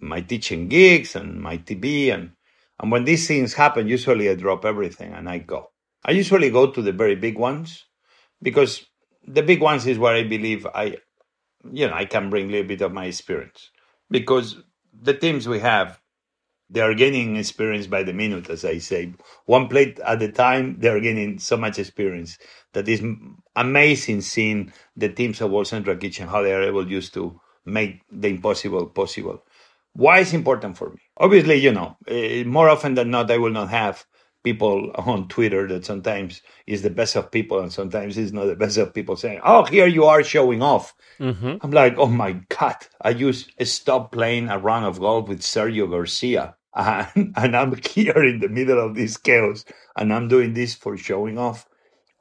my 0.01 0.21
teaching 0.21 0.69
gigs 0.69 1.17
and 1.17 1.41
my 1.41 1.59
TV 1.59 2.13
and, 2.13 2.33
and 2.81 2.91
when 2.91 3.05
these 3.05 3.27
things 3.29 3.55
happen, 3.55 3.89
usually 3.89 4.29
I 4.31 4.35
drop 4.35 4.65
everything 4.65 5.13
and 5.13 5.29
I 5.29 5.39
go. 5.39 5.71
I 6.05 6.13
usually 6.13 6.51
go 6.51 6.71
to 6.71 6.83
the 6.83 6.93
very 6.93 7.15
big 7.17 7.39
ones 7.39 7.85
because 8.43 8.87
the 9.27 9.43
big 9.43 9.61
ones 9.61 9.87
is 9.87 9.99
where 9.99 10.15
I 10.15 10.25
believe 10.25 10.67
I, 10.75 10.97
you 11.71 11.89
know, 11.89 11.95
I 11.95 12.07
can 12.07 12.31
bring 12.31 12.49
a 12.49 12.53
little 12.53 12.69
bit 12.69 12.81
of 12.83 12.93
my 12.93 13.07
experience 13.07 13.71
because 14.11 14.57
the 14.93 15.15
teams 15.15 15.49
we 15.49 15.61
have, 15.61 16.01
they 16.71 16.81
are 16.81 16.95
gaining 16.95 17.37
experience 17.37 17.87
by 17.89 18.03
the 18.05 18.13
minute, 18.13 18.49
as 18.49 18.65
I 18.65 18.79
say. 18.79 19.15
One 19.47 19.69
plate 19.69 19.99
at 20.01 20.23
a 20.23 20.31
time, 20.31 20.77
they 20.79 20.89
are 20.89 21.01
gaining 21.01 21.39
so 21.41 21.57
much 21.57 21.79
experience 21.79 22.39
that 22.75 22.89
is 22.89 23.03
amazing 23.57 24.21
seeing 24.21 24.73
the 24.97 25.09
teams 25.09 25.41
of 25.41 25.51
World 25.51 25.67
Central 25.67 25.97
Kitchen, 25.97 26.29
how 26.29 26.43
they 26.43 26.53
are 26.55 26.63
able 26.63 26.85
just 26.85 27.13
to 27.15 27.41
make 27.67 28.03
the 28.11 28.29
impossible 28.29 28.87
possible. 28.87 29.43
Why 29.95 30.21
is 30.21 30.33
important 30.33 30.77
for 30.77 30.91
me? 30.91 30.99
Obviously, 31.17 31.57
you 31.57 31.73
know, 31.73 31.97
uh, 32.09 32.45
more 32.49 32.69
often 32.69 32.95
than 32.95 33.11
not, 33.11 33.31
I 33.31 33.39
will 33.39 33.51
not 33.51 33.71
have 33.71 34.05
people 34.43 34.91
on 34.95 35.29
Twitter 35.29 35.67
that 35.69 35.85
sometimes 35.85 36.43
is 36.67 36.83
the 36.83 36.91
best 36.91 37.17
of 37.17 37.31
people 37.31 37.61
and 37.61 37.73
sometimes 37.73 38.17
is 38.17 38.33
not 38.33 38.47
the 38.47 38.57
best 38.57 38.79
of 38.79 38.95
people 38.95 39.17
saying, 39.17 39.41
"Oh, 39.45 39.65
here 39.65 39.87
you 39.87 40.05
are 40.05 40.23
showing 40.23 40.63
off." 40.63 40.95
Mm-hmm. 41.19 41.57
I'm 41.61 41.71
like, 41.71 41.99
"Oh 41.99 42.07
my 42.07 42.41
god!" 42.49 42.77
I 43.03 43.11
used 43.11 43.53
stop 43.65 44.13
playing 44.13 44.49
a 44.49 44.59
round 44.59 44.87
of 44.87 45.01
golf 45.01 45.29
with 45.29 45.41
Sergio 45.41 45.91
Garcia, 45.91 46.57
and, 46.75 47.35
and 47.37 47.57
I'm 47.57 47.75
here 47.77 48.25
in 48.25 48.41
the 48.41 48.49
middle 48.49 48.79
of 48.79 48.95
this 48.95 49.17
chaos, 49.17 49.65
and 49.97 50.13
I'm 50.13 50.29
doing 50.29 50.55
this 50.55 50.75
for 50.75 50.97
showing 50.97 51.39
off. 51.39 51.67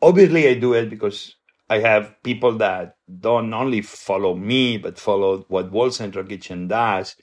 Obviously, 0.01 0.47
I 0.47 0.55
do 0.55 0.73
it 0.73 0.89
because 0.89 1.35
I 1.69 1.79
have 1.79 2.15
people 2.23 2.57
that 2.57 2.95
don't 3.19 3.53
only 3.53 3.81
follow 3.81 4.35
me 4.35 4.77
but 4.77 4.97
follow 4.97 5.45
what 5.49 5.71
World 5.71 5.93
Central 5.93 6.25
Kitchen 6.25 6.67
does 6.67 7.15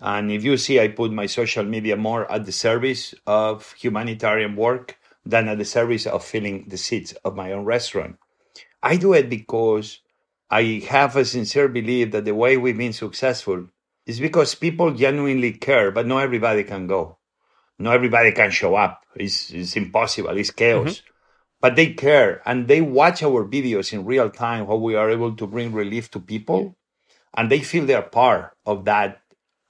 and 0.00 0.30
if 0.30 0.44
you 0.44 0.56
see, 0.56 0.80
I 0.80 0.88
put 0.88 1.12
my 1.12 1.26
social 1.26 1.64
media 1.64 1.96
more 1.96 2.30
at 2.30 2.44
the 2.44 2.52
service 2.52 3.14
of 3.26 3.72
humanitarian 3.72 4.56
work 4.56 4.98
than 5.24 5.48
at 5.48 5.58
the 5.58 5.64
service 5.64 6.06
of 6.06 6.24
filling 6.24 6.66
the 6.68 6.76
seats 6.76 7.12
of 7.24 7.36
my 7.36 7.52
own 7.52 7.64
restaurant. 7.64 8.16
I 8.82 8.96
do 8.96 9.14
it 9.14 9.30
because 9.30 10.00
I 10.50 10.84
have 10.88 11.16
a 11.16 11.24
sincere 11.24 11.68
belief 11.68 12.10
that 12.12 12.24
the 12.24 12.34
way 12.34 12.56
we've 12.56 12.76
been 12.76 12.92
successful 12.92 13.68
is 14.06 14.20
because 14.20 14.54
people 14.54 14.92
genuinely 14.92 15.52
care, 15.52 15.90
but 15.90 16.06
not 16.06 16.22
everybody 16.22 16.64
can 16.64 16.86
go. 16.86 17.16
Not 17.78 17.94
everybody 17.94 18.32
can 18.32 18.50
show 18.50 18.74
up. 18.74 19.02
It's, 19.16 19.50
it's 19.50 19.76
impossible. 19.76 20.36
It's 20.36 20.50
chaos. 20.50 20.98
Mm-hmm. 20.98 21.06
But 21.60 21.76
they 21.76 21.94
care 21.94 22.42
and 22.44 22.68
they 22.68 22.82
watch 22.82 23.22
our 23.22 23.48
videos 23.48 23.92
in 23.92 24.04
real 24.04 24.28
time, 24.28 24.66
how 24.66 24.76
we 24.76 24.94
are 24.94 25.10
able 25.10 25.34
to 25.36 25.46
bring 25.46 25.72
relief 25.72 26.10
to 26.10 26.20
people. 26.20 26.76
And 27.34 27.50
they 27.50 27.60
feel 27.60 27.86
they're 27.86 28.02
part 28.02 28.54
of 28.66 28.84
that 28.84 29.22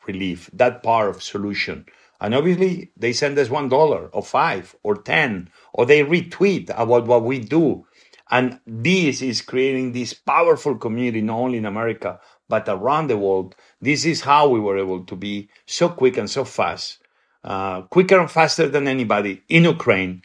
relief, 0.06 0.50
that 0.52 0.82
part 0.82 1.08
of 1.08 1.22
solution. 1.22 1.86
And 2.20 2.34
obviously, 2.34 2.90
they 2.96 3.12
send 3.12 3.38
us 3.38 3.50
one 3.50 3.68
dollar 3.68 4.08
or 4.12 4.22
five 4.22 4.74
or 4.82 4.96
ten, 4.96 5.50
or 5.72 5.84
they 5.84 6.02
retweet 6.02 6.70
about 6.70 7.06
what 7.06 7.24
we 7.24 7.38
do. 7.38 7.86
And 8.30 8.60
this 8.66 9.20
is 9.20 9.42
creating 9.42 9.92
this 9.92 10.14
powerful 10.14 10.76
community, 10.76 11.20
not 11.20 11.38
only 11.38 11.58
in 11.58 11.66
America, 11.66 12.20
but 12.48 12.68
around 12.68 13.08
the 13.08 13.18
world. 13.18 13.54
This 13.80 14.04
is 14.04 14.22
how 14.22 14.48
we 14.48 14.60
were 14.60 14.78
able 14.78 15.04
to 15.04 15.16
be 15.16 15.48
so 15.66 15.88
quick 15.88 16.16
and 16.16 16.30
so 16.30 16.44
fast, 16.44 16.98
uh, 17.42 17.82
quicker 17.82 18.18
and 18.18 18.30
faster 18.30 18.68
than 18.68 18.88
anybody 18.88 19.42
in 19.48 19.64
Ukraine, 19.64 20.22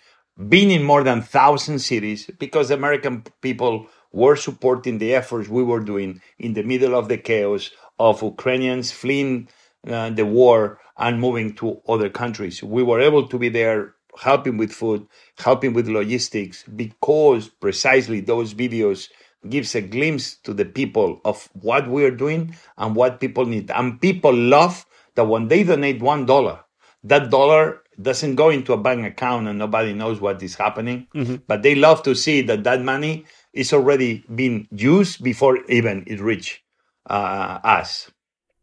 being 0.48 0.72
in 0.72 0.84
more 0.84 1.04
than 1.04 1.22
thousand 1.22 1.80
cities 1.80 2.30
because 2.40 2.70
the 2.70 2.76
American 2.76 3.24
people 3.42 3.88
were 4.12 4.36
supporting 4.36 4.98
the 4.98 5.14
efforts 5.14 5.50
we 5.50 5.64
were 5.64 5.82
doing 5.82 6.22
in 6.40 6.54
the 6.54 6.64
middle 6.64 6.96
of 6.96 7.10
the 7.10 7.18
chaos 7.18 7.72
of 8.00 8.22
Ukrainians 8.22 8.92
fleeing 8.92 9.50
uh, 9.88 10.10
the 10.10 10.26
war 10.26 10.80
and 10.98 11.20
moving 11.20 11.56
to 11.56 11.82
other 11.88 12.10
countries. 12.10 12.62
We 12.62 12.84
were 12.84 13.00
able 13.00 13.28
to 13.28 13.38
be 13.40 13.50
there 13.50 13.96
helping 14.18 14.58
with 14.58 14.72
food, 14.72 15.08
helping 15.38 15.74
with 15.74 15.88
logistics, 15.88 16.64
because 16.64 17.48
precisely 17.48 18.20
those 18.20 18.54
videos 18.54 19.10
gives 19.48 19.74
a 19.76 19.82
glimpse 19.82 20.36
to 20.36 20.54
the 20.54 20.66
people 20.66 21.22
of 21.24 21.48
what 21.54 21.88
we're 21.88 22.12
doing 22.12 22.56
and 22.78 22.96
what 22.96 23.22
people 23.22 23.46
need. 23.46 23.72
And 23.72 24.02
people 24.02 24.34
love 24.34 24.86
that 25.16 25.26
when 25.26 25.48
they 25.48 25.64
donate 25.64 26.02
one 26.02 26.26
dollar, 26.26 26.60
that 27.04 27.30
dollar 27.30 27.82
doesn't 28.02 28.36
go 28.36 28.50
into 28.50 28.74
a 28.74 28.78
bank 28.78 29.06
account 29.06 29.48
and 29.48 29.58
nobody 29.58 29.94
knows 29.94 30.20
what 30.20 30.42
is 30.44 30.56
happening. 30.56 31.08
Mm-hmm. 31.16 31.36
But 31.48 31.64
they 31.64 31.76
love 31.76 32.04
to 32.04 32.16
see 32.16 32.42
that 32.44 32.64
that 32.66 32.82
money 32.82 33.26
is 33.54 33.72
already 33.72 34.26
being 34.34 34.68
used 34.72 35.24
before 35.24 35.60
even 35.70 36.04
it 36.08 36.20
reach 36.20 36.64
uh, 37.10 37.60
us 37.64 38.12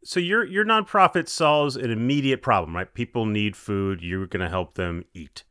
so 0.06 0.20
your 0.20 0.44
your 0.44 0.64
nonprofit 0.64 1.28
solves 1.28 1.76
an 1.76 1.90
immediate 1.90 2.42
problem, 2.42 2.76
right? 2.76 2.92
People 2.92 3.26
need 3.26 3.56
food. 3.56 4.02
You're 4.02 4.26
going 4.26 4.42
to 4.42 4.48
help 4.48 4.74
them 4.74 5.04
eat. 5.14 5.44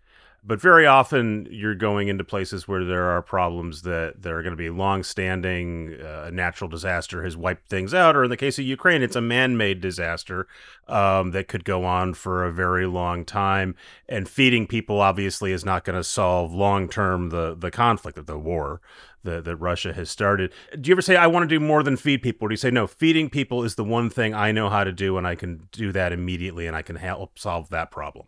But 0.48 0.62
very 0.62 0.86
often 0.86 1.48
you're 1.50 1.74
going 1.74 2.08
into 2.08 2.24
places 2.24 2.68
where 2.68 2.86
there 2.86 3.10
are 3.10 3.24
problems 3.24 3.82
that, 3.82 4.22
that 4.22 4.32
are 4.32 4.44
going 4.44 4.54
to 4.54 4.58
be 4.58 4.70
long-standing. 4.70 5.98
Uh, 6.00 6.26
a 6.28 6.32
natural 6.32 6.70
disaster 6.70 7.24
has 7.24 7.36
wiped 7.36 7.68
things 7.68 7.96
out, 7.96 8.16
or 8.16 8.26
in 8.26 8.30
the 8.30 8.38
case 8.38 8.60
of 8.60 8.66
Ukraine, 8.66 9.02
it's 9.02 9.16
a 9.16 9.22
man-made 9.22 9.82
disaster 9.82 10.46
um, 10.88 11.32
that 11.32 11.48
could 11.48 11.66
go 11.66 11.84
on 11.84 12.14
for 12.14 12.46
a 12.46 12.54
very 12.54 12.86
long 12.86 13.26
time. 13.26 13.76
And 14.08 14.30
feeding 14.30 14.68
people 14.68 15.02
obviously 15.02 15.52
is 15.52 15.66
not 15.66 15.84
going 15.84 15.98
to 15.98 16.04
solve 16.04 16.54
long-term 16.54 17.30
the 17.30 17.56
the 17.56 17.72
conflict 17.72 18.20
of 18.20 18.28
the 18.28 18.38
war 18.38 18.82
that, 19.26 19.46
that 19.46 19.56
Russia 19.58 19.94
has 19.94 20.10
started. 20.10 20.52
Do 20.80 20.90
you 20.90 20.94
ever 20.94 21.02
say, 21.02 21.16
I 21.16 21.28
want 21.28 21.44
to 21.44 21.48
do 21.48 21.60
more 21.60 21.84
than 21.84 21.98
feed 21.98 22.22
people? 22.22 22.46
Or 22.46 22.50
do 22.50 22.54
you 22.54 22.58
say, 22.58 22.72
no, 22.72 22.88
feeding 22.88 23.30
people 23.30 23.64
is 23.64 23.76
the 23.76 23.84
one 23.84 24.10
thing 24.10 24.34
I 24.34 24.52
know 24.52 24.70
how 24.70 24.84
to 24.84 24.92
do 24.92 25.18
and 25.18 25.28
I 25.28 25.36
can 25.36 25.68
do 25.72 25.92
that 25.92 26.14
immediately 26.14 26.68
and 26.68 26.76
I 26.76 26.82
can 26.82 26.96
help 26.96 27.38
solve 27.38 27.70
that 27.70 27.92
problem? 27.92 28.28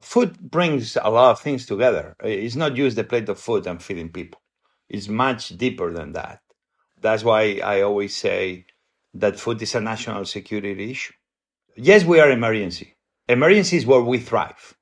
Food 0.00 0.38
brings 0.50 0.96
a 1.00 1.10
lot 1.10 1.30
of 1.30 1.40
things 1.40 1.64
together. 1.64 2.16
It's 2.24 2.56
not 2.56 2.74
just 2.74 2.96
the 2.96 3.04
plate 3.04 3.28
of 3.28 3.38
food 3.38 3.66
and 3.66 3.80
feeding 3.80 4.08
people, 4.08 4.40
it's 4.88 5.08
much 5.08 5.50
deeper 5.56 5.92
than 5.92 6.12
that. 6.12 6.40
That's 7.00 7.24
why 7.24 7.60
I 7.64 7.82
always 7.82 8.16
say 8.16 8.66
that 9.14 9.38
food 9.38 9.62
is 9.62 9.74
a 9.74 9.80
national 9.80 10.24
security 10.24 10.90
issue. 10.90 11.12
Yes, 11.76 12.04
we 12.04 12.20
are 12.20 12.30
emergency. 12.30 12.96
Emergency 13.28 13.76
is 13.76 13.86
where 13.86 14.00
we 14.00 14.18
thrive 14.18 14.76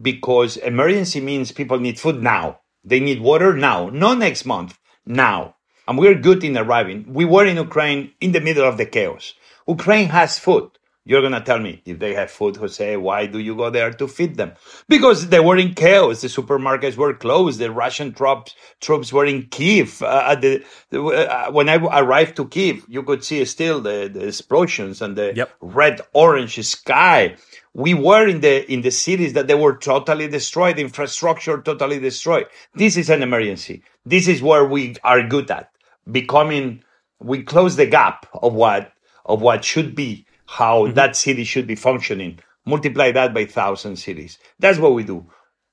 because 0.00 0.56
emergency 0.56 1.20
means 1.20 1.52
people 1.52 1.78
need 1.78 1.98
food 1.98 2.22
now. 2.22 2.60
They 2.84 2.98
need 2.98 3.20
water 3.20 3.54
now, 3.54 3.90
not 3.90 4.18
next 4.18 4.44
month, 4.44 4.76
now. 5.06 5.56
And 5.86 5.98
we're 5.98 6.14
good 6.14 6.44
in 6.44 6.56
arriving. 6.56 7.12
We 7.12 7.24
were 7.24 7.44
in 7.44 7.56
Ukraine 7.56 8.12
in 8.20 8.32
the 8.32 8.40
middle 8.40 8.66
of 8.66 8.78
the 8.78 8.86
chaos. 8.86 9.34
Ukraine 9.66 10.08
has 10.08 10.38
food. 10.38 10.70
You're 11.04 11.20
going 11.20 11.32
to 11.32 11.40
tell 11.40 11.58
me 11.58 11.82
if 11.84 11.98
they 11.98 12.14
have 12.14 12.30
food, 12.30 12.56
Jose, 12.56 12.96
why 12.96 13.26
do 13.26 13.40
you 13.40 13.56
go 13.56 13.70
there 13.70 13.90
to 13.92 14.06
feed 14.06 14.36
them? 14.36 14.52
Because 14.88 15.28
they 15.28 15.40
were 15.40 15.56
in 15.56 15.74
chaos. 15.74 16.20
The 16.20 16.28
supermarkets 16.28 16.96
were 16.96 17.12
closed. 17.12 17.58
The 17.58 17.72
Russian 17.72 18.12
troops, 18.12 18.54
troops 18.80 19.12
were 19.12 19.26
in 19.26 19.46
Kiev. 19.46 20.00
Uh, 20.00 20.36
the, 20.36 20.64
uh, 20.92 21.50
when 21.50 21.68
I 21.68 21.76
arrived 21.76 22.36
to 22.36 22.46
Kiev, 22.46 22.84
you 22.88 23.02
could 23.02 23.24
see 23.24 23.44
still 23.46 23.80
the, 23.80 24.08
the 24.12 24.28
explosions 24.28 25.02
and 25.02 25.16
the 25.16 25.32
yep. 25.34 25.50
red 25.60 26.00
orange 26.12 26.64
sky. 26.64 27.34
We 27.74 27.94
were 27.94 28.28
in 28.28 28.40
the, 28.40 28.70
in 28.72 28.82
the 28.82 28.92
cities 28.92 29.32
that 29.32 29.48
they 29.48 29.54
were 29.56 29.76
totally 29.76 30.28
destroyed, 30.28 30.78
infrastructure 30.78 31.60
totally 31.60 31.98
destroyed. 31.98 32.46
This 32.74 32.96
is 32.96 33.10
an 33.10 33.24
emergency. 33.24 33.82
This 34.06 34.28
is 34.28 34.40
where 34.40 34.64
we 34.64 34.94
are 35.02 35.26
good 35.26 35.50
at 35.50 35.72
becoming, 36.10 36.82
we 37.18 37.42
close 37.42 37.76
the 37.76 37.86
gap 37.86 38.26
of 38.34 38.54
what, 38.54 38.92
of 39.24 39.40
what 39.40 39.64
should 39.64 39.94
be 39.94 40.26
how 40.58 40.84
mm-hmm. 40.84 40.94
that 40.94 41.16
city 41.16 41.44
should 41.44 41.66
be 41.66 41.74
functioning. 41.74 42.38
Multiply 42.66 43.10
that 43.12 43.32
by 43.32 43.46
thousand 43.46 43.96
cities. 43.96 44.38
That's 44.58 44.78
what 44.78 44.94
we 44.94 45.02
do. 45.02 45.26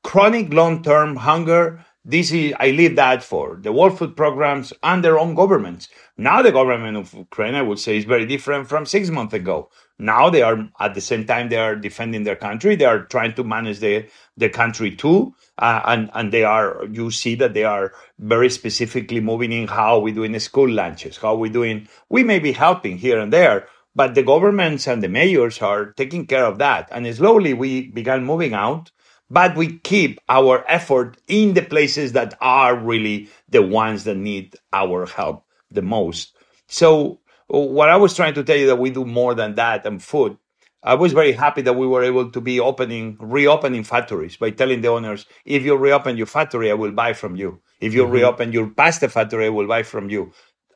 Chronic 0.04 0.54
long-term 0.54 1.18
hunger. 1.18 1.86
This 2.06 2.32
is 2.32 2.54
I 2.58 2.72
leave 2.72 2.96
that 2.96 3.22
for 3.22 3.60
the 3.62 3.74
World 3.74 3.98
Food 3.98 4.16
Programs 4.16 4.72
and 4.82 5.04
their 5.04 5.20
own 5.20 5.36
governments. 5.36 5.90
Now 6.18 6.42
the 6.42 6.54
government 6.54 6.96
of 6.96 7.14
Ukraine, 7.14 7.56
I 7.56 7.62
would 7.62 7.80
say, 7.80 7.98
is 7.98 8.06
very 8.06 8.26
different 8.26 8.70
from 8.70 8.86
six 8.86 9.10
months 9.10 9.34
ago. 9.34 9.70
Now 10.00 10.30
they 10.30 10.42
are 10.42 10.58
at 10.80 10.94
the 10.96 11.02
same 11.02 11.26
time 11.26 11.50
they 11.50 11.58
are 11.58 11.76
defending 11.76 12.24
their 12.24 12.38
country. 12.38 12.78
They 12.78 12.86
are 12.86 13.04
trying 13.04 13.34
to 13.34 13.44
manage 13.44 13.80
the 13.80 14.08
the 14.38 14.50
country 14.62 14.96
too, 14.96 15.36
uh, 15.58 15.82
and 15.92 16.10
and 16.14 16.32
they 16.32 16.46
are. 16.46 16.86
You 16.90 17.12
see 17.12 17.36
that 17.36 17.54
they 17.54 17.66
are 17.66 17.92
very 18.18 18.50
specifically 18.50 19.20
moving 19.20 19.52
in 19.52 19.68
how 19.68 20.00
we 20.00 20.14
doing 20.14 20.40
school 20.40 20.70
lunches, 20.70 21.18
how 21.18 21.36
we 21.36 21.50
doing. 21.50 21.90
We 22.08 22.24
may 22.24 22.40
be 22.40 22.54
helping 22.54 22.98
here 22.98 23.20
and 23.20 23.34
there, 23.34 23.68
but 24.00 24.16
the 24.16 24.24
governments 24.24 24.88
and 24.88 25.04
the 25.04 25.10
mayors 25.10 25.62
are 25.62 25.92
taking 25.92 26.26
care 26.26 26.46
of 26.46 26.58
that. 26.60 26.88
And 26.90 27.04
slowly 27.14 27.54
we 27.54 27.88
began 27.88 28.24
moving 28.24 28.54
out, 28.54 28.94
but 29.30 29.58
we 29.58 29.78
keep 29.80 30.22
our 30.30 30.64
effort 30.70 31.18
in 31.28 31.54
the 31.54 31.64
places 31.64 32.14
that 32.14 32.38
are 32.40 32.78
really 32.78 33.28
the 33.50 33.62
ones 33.62 34.06
that 34.06 34.16
need 34.16 34.56
our 34.72 35.06
help 35.06 35.44
the 35.70 35.82
most. 35.82 36.34
So 36.68 37.20
what 37.48 37.90
I 37.90 37.98
was 37.98 38.16
trying 38.16 38.36
to 38.36 38.44
tell 38.46 38.56
you 38.56 38.68
that 38.68 38.80
we 38.80 38.90
do 38.90 39.04
more 39.04 39.36
than 39.36 39.56
that 39.56 39.86
and 39.86 40.02
food. 40.02 40.38
I 40.82 40.96
was 40.96 41.12
very 41.12 41.34
happy 41.34 41.62
that 41.64 41.76
we 41.76 41.86
were 41.86 42.06
able 42.06 42.32
to 42.32 42.40
be 42.40 42.62
opening, 42.62 43.18
reopening 43.20 43.84
factories 43.84 44.38
by 44.38 44.52
telling 44.52 44.80
the 44.80 44.88
owners, 44.88 45.26
if 45.44 45.64
you 45.66 45.76
reopen 45.76 46.16
your 46.16 46.32
factory, 46.38 46.72
I 46.72 46.76
will 46.76 46.94
buy 46.94 47.12
from 47.12 47.36
you. 47.36 47.60
If 47.82 47.94
you 47.94 48.04
mm-hmm. 48.04 48.14
reopen 48.14 48.54
your 48.54 48.68
pasta 48.68 49.10
factory, 49.10 49.48
I 49.48 49.50
will 49.50 49.68
buy 49.68 49.84
from 49.84 50.10
you. 50.10 50.32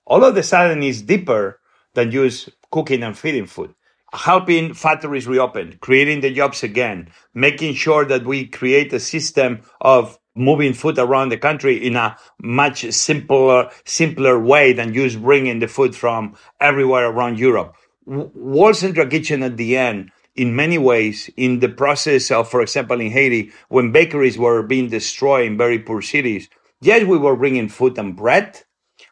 All 0.05 0.25
of 0.25 0.35
a 0.35 0.43
sudden 0.43 0.83
is 0.83 1.03
deeper 1.03 1.61
than 1.93 2.11
just 2.11 2.49
cooking 2.71 3.03
and 3.03 3.17
feeding 3.17 3.45
food. 3.45 3.73
Helping 4.13 4.73
factories 4.73 5.27
reopen, 5.27 5.77
creating 5.81 6.21
the 6.21 6.31
jobs 6.31 6.61
again, 6.61 7.09
making 7.33 7.73
sure 7.73 8.05
that 8.05 8.25
we 8.25 8.45
create 8.45 8.93
a 8.93 8.99
system 8.99 9.61
of 9.81 10.19
moving 10.35 10.73
food 10.73 10.99
around 10.99 11.29
the 11.29 11.37
country 11.37 11.75
in 11.75 11.95
a 11.95 12.15
much 12.41 12.91
simpler, 12.91 13.69
simpler 13.85 14.39
way 14.39 14.73
than 14.73 14.93
just 14.93 15.21
bringing 15.21 15.59
the 15.59 15.67
food 15.67 15.95
from 15.95 16.35
everywhere 16.59 17.09
around 17.09 17.39
Europe. 17.39 17.75
World 18.05 18.75
Central 18.75 19.07
Kitchen 19.07 19.43
at 19.43 19.57
the 19.57 19.77
end, 19.77 20.11
in 20.35 20.55
many 20.55 20.77
ways, 20.77 21.29
in 21.37 21.59
the 21.59 21.69
process 21.69 22.31
of, 22.31 22.49
for 22.49 22.61
example, 22.61 22.99
in 22.99 23.11
Haiti, 23.11 23.51
when 23.69 23.91
bakeries 23.91 24.37
were 24.37 24.63
being 24.63 24.89
destroyed 24.89 25.45
in 25.45 25.57
very 25.57 25.79
poor 25.79 26.01
cities, 26.01 26.49
yes, 26.81 27.05
we 27.05 27.17
were 27.17 27.35
bringing 27.35 27.69
food 27.69 27.97
and 27.97 28.15
bread, 28.15 28.61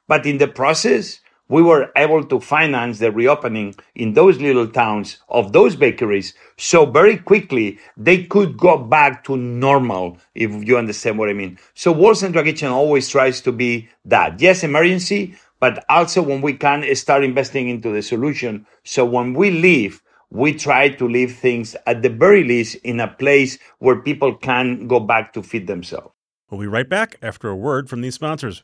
but 0.07 0.25
in 0.25 0.39
the 0.39 0.47
process, 0.47 1.20
we 1.51 1.61
were 1.61 1.91
able 1.97 2.23
to 2.23 2.39
finance 2.39 2.99
the 2.99 3.11
reopening 3.11 3.75
in 3.93 4.13
those 4.13 4.39
little 4.39 4.67
towns 4.67 5.17
of 5.27 5.51
those 5.51 5.75
bakeries 5.75 6.33
so 6.57 6.85
very 6.85 7.17
quickly 7.17 7.77
they 7.97 8.23
could 8.23 8.57
go 8.57 8.77
back 8.77 9.25
to 9.25 9.35
normal, 9.35 10.17
if 10.33 10.49
you 10.65 10.77
understand 10.77 11.19
what 11.19 11.29
I 11.29 11.33
mean. 11.33 11.59
So 11.73 11.91
World 11.91 12.17
Central 12.17 12.45
Kitchen 12.45 12.69
always 12.69 13.09
tries 13.09 13.41
to 13.41 13.51
be 13.51 13.89
that. 14.05 14.39
Yes, 14.39 14.63
emergency, 14.63 15.35
but 15.59 15.83
also 15.89 16.21
when 16.21 16.41
we 16.41 16.53
can 16.53 16.95
start 16.95 17.25
investing 17.25 17.67
into 17.67 17.91
the 17.91 18.01
solution. 18.01 18.65
So 18.85 19.03
when 19.03 19.33
we 19.33 19.51
leave, 19.51 20.01
we 20.29 20.53
try 20.53 20.87
to 20.87 21.05
leave 21.05 21.35
things 21.35 21.75
at 21.85 22.01
the 22.01 22.09
very 22.09 22.45
least 22.45 22.75
in 22.75 23.01
a 23.01 23.09
place 23.09 23.59
where 23.79 24.01
people 24.01 24.33
can 24.33 24.87
go 24.87 25.01
back 25.01 25.33
to 25.33 25.43
feed 25.43 25.67
themselves. 25.67 26.15
We'll 26.49 26.61
be 26.61 26.67
right 26.67 26.87
back 26.87 27.17
after 27.21 27.49
a 27.49 27.55
word 27.57 27.89
from 27.89 27.99
these 27.99 28.15
sponsors. 28.15 28.63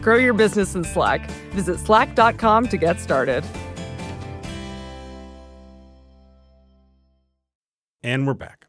Grow 0.00 0.16
your 0.16 0.34
business 0.34 0.74
in 0.74 0.84
Slack. 0.84 1.30
Visit 1.52 1.78
slack.com 1.78 2.68
to 2.68 2.76
get 2.76 3.00
started. 3.00 3.44
And 8.02 8.26
we're 8.26 8.34
back. 8.34 8.66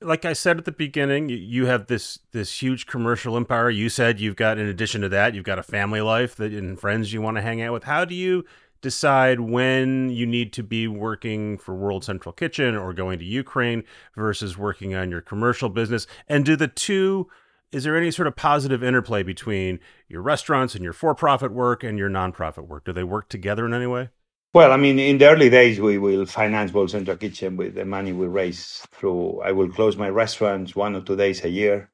Like 0.00 0.24
I 0.24 0.32
said 0.32 0.58
at 0.58 0.64
the 0.64 0.72
beginning, 0.72 1.28
you 1.28 1.66
have 1.66 1.86
this 1.86 2.18
this 2.32 2.60
huge 2.60 2.86
commercial 2.86 3.36
empire. 3.36 3.70
You 3.70 3.88
said 3.88 4.18
you've 4.18 4.34
got, 4.34 4.58
in 4.58 4.66
addition 4.66 5.00
to 5.02 5.08
that, 5.10 5.34
you've 5.34 5.44
got 5.44 5.60
a 5.60 5.62
family 5.62 6.00
life 6.00 6.34
that 6.36 6.52
and 6.52 6.78
friends 6.78 7.12
you 7.12 7.22
want 7.22 7.36
to 7.36 7.42
hang 7.42 7.62
out 7.62 7.72
with. 7.72 7.84
How 7.84 8.04
do 8.04 8.16
you 8.16 8.44
decide 8.80 9.38
when 9.38 10.10
you 10.10 10.26
need 10.26 10.52
to 10.54 10.64
be 10.64 10.88
working 10.88 11.56
for 11.56 11.76
World 11.76 12.02
Central 12.02 12.32
Kitchen 12.32 12.74
or 12.74 12.92
going 12.92 13.20
to 13.20 13.24
Ukraine 13.24 13.84
versus 14.16 14.58
working 14.58 14.96
on 14.96 15.12
your 15.12 15.20
commercial 15.20 15.68
business? 15.68 16.08
And 16.28 16.44
do 16.44 16.56
the 16.56 16.66
two 16.66 17.28
is 17.72 17.84
there 17.84 17.96
any 17.96 18.10
sort 18.10 18.28
of 18.28 18.36
positive 18.36 18.84
interplay 18.84 19.22
between 19.22 19.80
your 20.06 20.22
restaurants 20.22 20.74
and 20.74 20.84
your 20.84 20.92
for-profit 20.92 21.52
work 21.52 21.82
and 21.82 21.98
your 21.98 22.10
nonprofit 22.10 22.68
work? 22.68 22.84
Do 22.84 22.92
they 22.92 23.02
work 23.02 23.28
together 23.28 23.64
in 23.66 23.72
any 23.72 23.86
way? 23.86 24.10
Well, 24.54 24.70
I 24.70 24.76
mean, 24.76 24.98
in 24.98 25.16
the 25.16 25.30
early 25.30 25.48
days, 25.48 25.80
we 25.80 25.96
will 25.96 26.26
finance 26.26 26.72
Central 26.92 27.16
Kitchen 27.16 27.56
with 27.56 27.74
the 27.74 27.86
money 27.86 28.12
we 28.12 28.26
raise 28.26 28.86
through. 28.92 29.40
I 29.40 29.52
will 29.52 29.70
close 29.70 29.96
my 29.96 30.10
restaurants 30.10 30.76
one 30.76 30.94
or 30.94 31.00
two 31.00 31.16
days 31.16 31.42
a 31.42 31.48
year, 31.48 31.90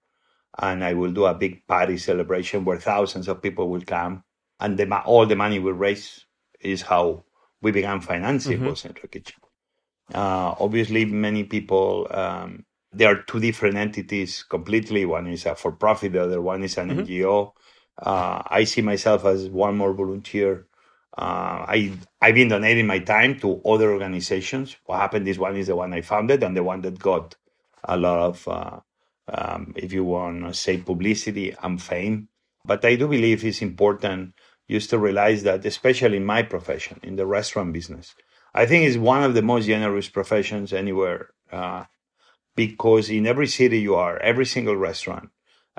and 0.58 0.82
I 0.82 0.94
will 0.94 1.12
do 1.12 1.26
a 1.26 1.34
big 1.34 1.64
party 1.68 1.96
celebration 1.98 2.64
where 2.64 2.78
thousands 2.78 3.28
of 3.28 3.40
people 3.40 3.68
will 3.68 3.82
come, 3.82 4.24
and 4.58 4.76
the, 4.76 4.92
all 5.02 5.24
the 5.24 5.36
money 5.36 5.60
we 5.60 5.70
raise 5.70 6.26
is 6.60 6.82
how 6.82 7.24
we 7.62 7.70
began 7.70 8.00
financing 8.00 8.58
mm-hmm. 8.58 8.74
Central 8.74 9.08
Kitchen. 9.08 9.40
Uh, 10.12 10.54
obviously, 10.58 11.04
many 11.04 11.44
people 11.44 12.08
um, 12.10 12.64
there 12.92 13.10
are 13.12 13.22
two 13.22 13.40
different 13.40 13.76
entities 13.76 14.42
completely. 14.42 15.04
One 15.04 15.26
is 15.26 15.46
a 15.46 15.54
for 15.54 15.72
profit, 15.72 16.12
the 16.12 16.22
other 16.22 16.40
one 16.40 16.64
is 16.64 16.78
an 16.78 16.90
mm-hmm. 16.90 17.00
NGO. 17.00 17.52
Uh, 18.00 18.42
I 18.46 18.64
see 18.64 18.82
myself 18.82 19.24
as 19.24 19.48
one 19.48 19.76
more 19.76 19.92
volunteer. 19.92 20.66
Uh, 21.16 21.66
I 21.68 21.92
I've 22.20 22.34
been 22.34 22.48
donating 22.48 22.86
my 22.86 23.00
time 23.00 23.38
to 23.40 23.60
other 23.62 23.92
organizations. 23.92 24.76
What 24.84 25.00
happened? 25.00 25.26
This 25.26 25.38
one 25.38 25.56
is 25.56 25.66
the 25.66 25.76
one 25.76 25.92
I 25.92 26.02
founded, 26.02 26.42
and 26.42 26.56
the 26.56 26.62
one 26.62 26.80
that 26.82 26.98
got 26.98 27.34
a 27.84 27.96
lot 27.96 28.20
of, 28.20 28.48
uh, 28.48 28.80
um, 29.28 29.72
if 29.76 29.92
you 29.92 30.04
want 30.04 30.44
to 30.44 30.54
say, 30.54 30.78
publicity 30.78 31.54
and 31.62 31.82
fame. 31.82 32.28
But 32.64 32.84
I 32.84 32.96
do 32.96 33.08
believe 33.08 33.44
it's 33.44 33.62
important 33.62 34.34
just 34.70 34.90
to 34.90 34.98
realize 34.98 35.42
that, 35.44 35.64
especially 35.64 36.18
in 36.18 36.26
my 36.26 36.42
profession, 36.42 37.00
in 37.02 37.16
the 37.16 37.26
restaurant 37.26 37.72
business, 37.72 38.14
I 38.54 38.66
think 38.66 38.86
it's 38.86 38.96
one 38.96 39.24
of 39.24 39.34
the 39.34 39.42
most 39.42 39.66
generous 39.66 40.08
professions 40.08 40.72
anywhere 40.72 41.30
uh, 41.50 41.84
because 42.58 43.08
in 43.08 43.24
every 43.24 43.46
city 43.46 43.78
you 43.78 43.94
are, 43.94 44.18
every 44.18 44.44
single 44.44 44.74
restaurant, 44.74 45.30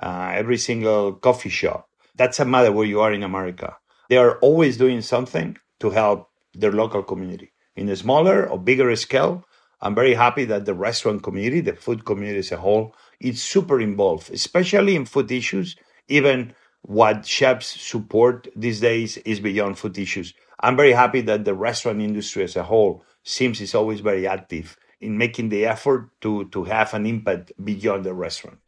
uh, 0.01 0.31
every 0.33 0.57
single 0.57 1.11
coffee 1.11 1.49
shop, 1.49 1.89
that's 2.15 2.39
a 2.39 2.45
matter 2.45 2.71
where 2.71 2.85
you 2.85 3.01
are 3.01 3.11
in 3.11 3.21
America. 3.21 3.75
They 4.07 4.15
are 4.15 4.37
always 4.39 4.77
doing 4.77 5.01
something 5.01 5.57
to 5.81 5.89
help 5.89 6.29
their 6.53 6.71
local 6.71 7.03
community 7.03 7.51
in 7.75 7.89
a 7.89 7.97
smaller 7.97 8.47
or 8.49 8.57
bigger 8.57 8.95
scale. 8.95 9.43
I'm 9.81 9.93
very 9.93 10.13
happy 10.13 10.45
that 10.45 10.63
the 10.63 10.73
restaurant 10.73 11.21
community, 11.21 11.59
the 11.59 11.75
food 11.75 12.05
community 12.05 12.39
as 12.39 12.53
a 12.53 12.63
whole, 12.65 12.95
is 13.19 13.43
super 13.43 13.81
involved, 13.81 14.31
especially 14.31 14.95
in 14.95 15.03
food 15.03 15.29
issues. 15.33 15.75
Even 16.07 16.53
what 16.83 17.25
chefs 17.25 17.67
support 17.81 18.47
these 18.55 18.79
days 18.79 19.17
is 19.17 19.41
beyond 19.41 19.77
food 19.77 19.97
issues. 19.97 20.33
I'm 20.61 20.77
very 20.77 20.93
happy 20.93 21.19
that 21.21 21.43
the 21.43 21.55
restaurant 21.55 21.99
industry 22.01 22.45
as 22.45 22.55
a 22.55 22.63
whole 22.63 23.03
seems 23.23 23.59
is 23.59 23.75
always 23.75 23.99
very 23.99 24.25
active 24.25 24.77
in 25.01 25.17
making 25.17 25.49
the 25.49 25.65
effort 25.65 26.09
to 26.21 26.45
to 26.49 26.63
have 26.65 26.93
an 26.93 27.05
impact 27.05 27.51
beyond 27.63 28.05
the 28.05 28.13
restaurant. 28.13 28.59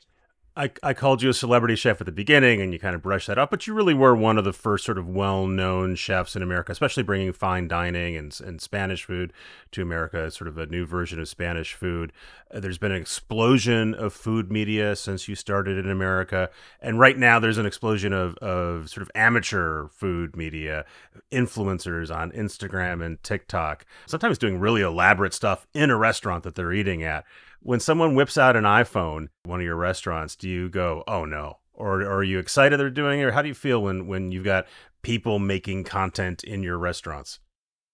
I, 0.53 0.69
I 0.83 0.93
called 0.93 1.21
you 1.21 1.29
a 1.29 1.33
celebrity 1.33 1.77
chef 1.77 2.01
at 2.01 2.05
the 2.05 2.11
beginning 2.11 2.59
and 2.59 2.73
you 2.73 2.79
kind 2.79 2.93
of 2.93 3.01
brushed 3.01 3.27
that 3.27 3.37
up, 3.37 3.51
but 3.51 3.67
you 3.67 3.73
really 3.73 3.93
were 3.93 4.13
one 4.13 4.37
of 4.37 4.43
the 4.43 4.51
first 4.51 4.83
sort 4.83 4.97
of 4.97 5.07
well 5.07 5.47
known 5.47 5.95
chefs 5.95 6.35
in 6.35 6.41
America, 6.41 6.73
especially 6.73 7.03
bringing 7.03 7.31
fine 7.31 7.69
dining 7.69 8.17
and, 8.17 8.37
and 8.43 8.61
Spanish 8.61 9.05
food 9.05 9.31
to 9.71 9.81
America, 9.81 10.29
sort 10.29 10.49
of 10.49 10.57
a 10.57 10.65
new 10.65 10.85
version 10.85 11.21
of 11.21 11.29
Spanish 11.29 11.73
food. 11.73 12.11
Uh, 12.53 12.59
there's 12.59 12.77
been 12.77 12.91
an 12.91 13.01
explosion 13.01 13.93
of 13.93 14.11
food 14.11 14.51
media 14.51 14.93
since 14.97 15.29
you 15.29 15.35
started 15.35 15.77
in 15.77 15.89
America. 15.89 16.49
And 16.81 16.99
right 16.99 17.17
now, 17.17 17.39
there's 17.39 17.57
an 17.57 17.65
explosion 17.65 18.11
of, 18.11 18.35
of 18.39 18.89
sort 18.89 19.03
of 19.03 19.11
amateur 19.15 19.87
food 19.87 20.35
media, 20.35 20.83
influencers 21.31 22.13
on 22.13 22.29
Instagram 22.33 23.01
and 23.01 23.23
TikTok, 23.23 23.85
sometimes 24.05 24.37
doing 24.37 24.59
really 24.59 24.81
elaborate 24.81 25.33
stuff 25.33 25.65
in 25.73 25.89
a 25.89 25.95
restaurant 25.95 26.43
that 26.43 26.55
they're 26.55 26.73
eating 26.73 27.03
at 27.03 27.23
when 27.61 27.79
someone 27.79 28.15
whips 28.15 28.37
out 28.37 28.55
an 28.55 28.63
iPhone, 28.63 29.27
one 29.43 29.59
of 29.59 29.65
your 29.65 29.75
restaurants, 29.75 30.35
do 30.35 30.49
you 30.49 30.69
go, 30.69 31.03
"Oh 31.07 31.25
no," 31.25 31.59
or, 31.73 32.01
or 32.01 32.17
are 32.17 32.23
you 32.23 32.39
excited 32.39 32.79
they're 32.79 32.89
doing 32.89 33.19
it? 33.19 33.23
Or 33.23 33.31
how 33.31 33.41
do 33.41 33.47
you 33.47 33.53
feel 33.53 33.81
when 33.81 34.07
when 34.07 34.31
you've 34.31 34.43
got 34.43 34.65
people 35.01 35.39
making 35.39 35.83
content 35.83 36.43
in 36.43 36.63
your 36.63 36.77
restaurants? 36.77 37.39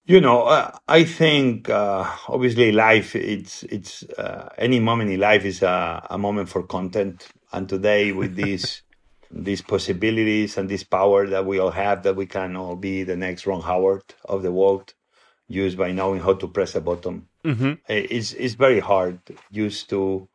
You 0.05 0.21
know, 0.21 0.43
uh, 0.43 0.71
I 0.87 1.03
think 1.03 1.69
uh, 1.69 2.09
obviously 2.29 2.71
life 2.71 3.15
it's 3.15 3.63
it's 3.63 4.03
uh, 4.17 4.49
any 4.57 4.79
moment 4.79 5.11
in 5.11 5.19
life 5.19 5.43
is 5.43 5.61
a, 5.61 6.05
a 6.09 6.17
moment 6.17 6.47
for 6.49 6.63
content, 6.63 7.27
and 7.51 7.67
today 7.67 8.13
with 8.13 8.35
these 8.35 8.83
these 9.31 9.61
possibilities 9.61 10.57
and 10.57 10.69
this 10.69 10.83
power 10.83 11.27
that 11.27 11.45
we 11.45 11.59
all 11.59 11.71
have, 11.71 12.03
that 12.03 12.15
we 12.15 12.25
can 12.25 12.55
all 12.55 12.77
be 12.77 13.03
the 13.03 13.17
next 13.17 13.45
Ron 13.45 13.61
Howard 13.61 14.03
of 14.23 14.43
the 14.43 14.51
world, 14.53 14.93
used 15.49 15.77
by 15.77 15.91
knowing 15.91 16.21
how 16.21 16.35
to 16.35 16.47
press 16.47 16.75
a 16.75 16.79
button 16.81 17.27
Mm-hmm. 17.47 17.73
It's 17.87 18.33
it's 18.33 18.55
very 18.55 18.81
hard 18.81 19.19
used 19.51 19.89
to, 19.91 20.27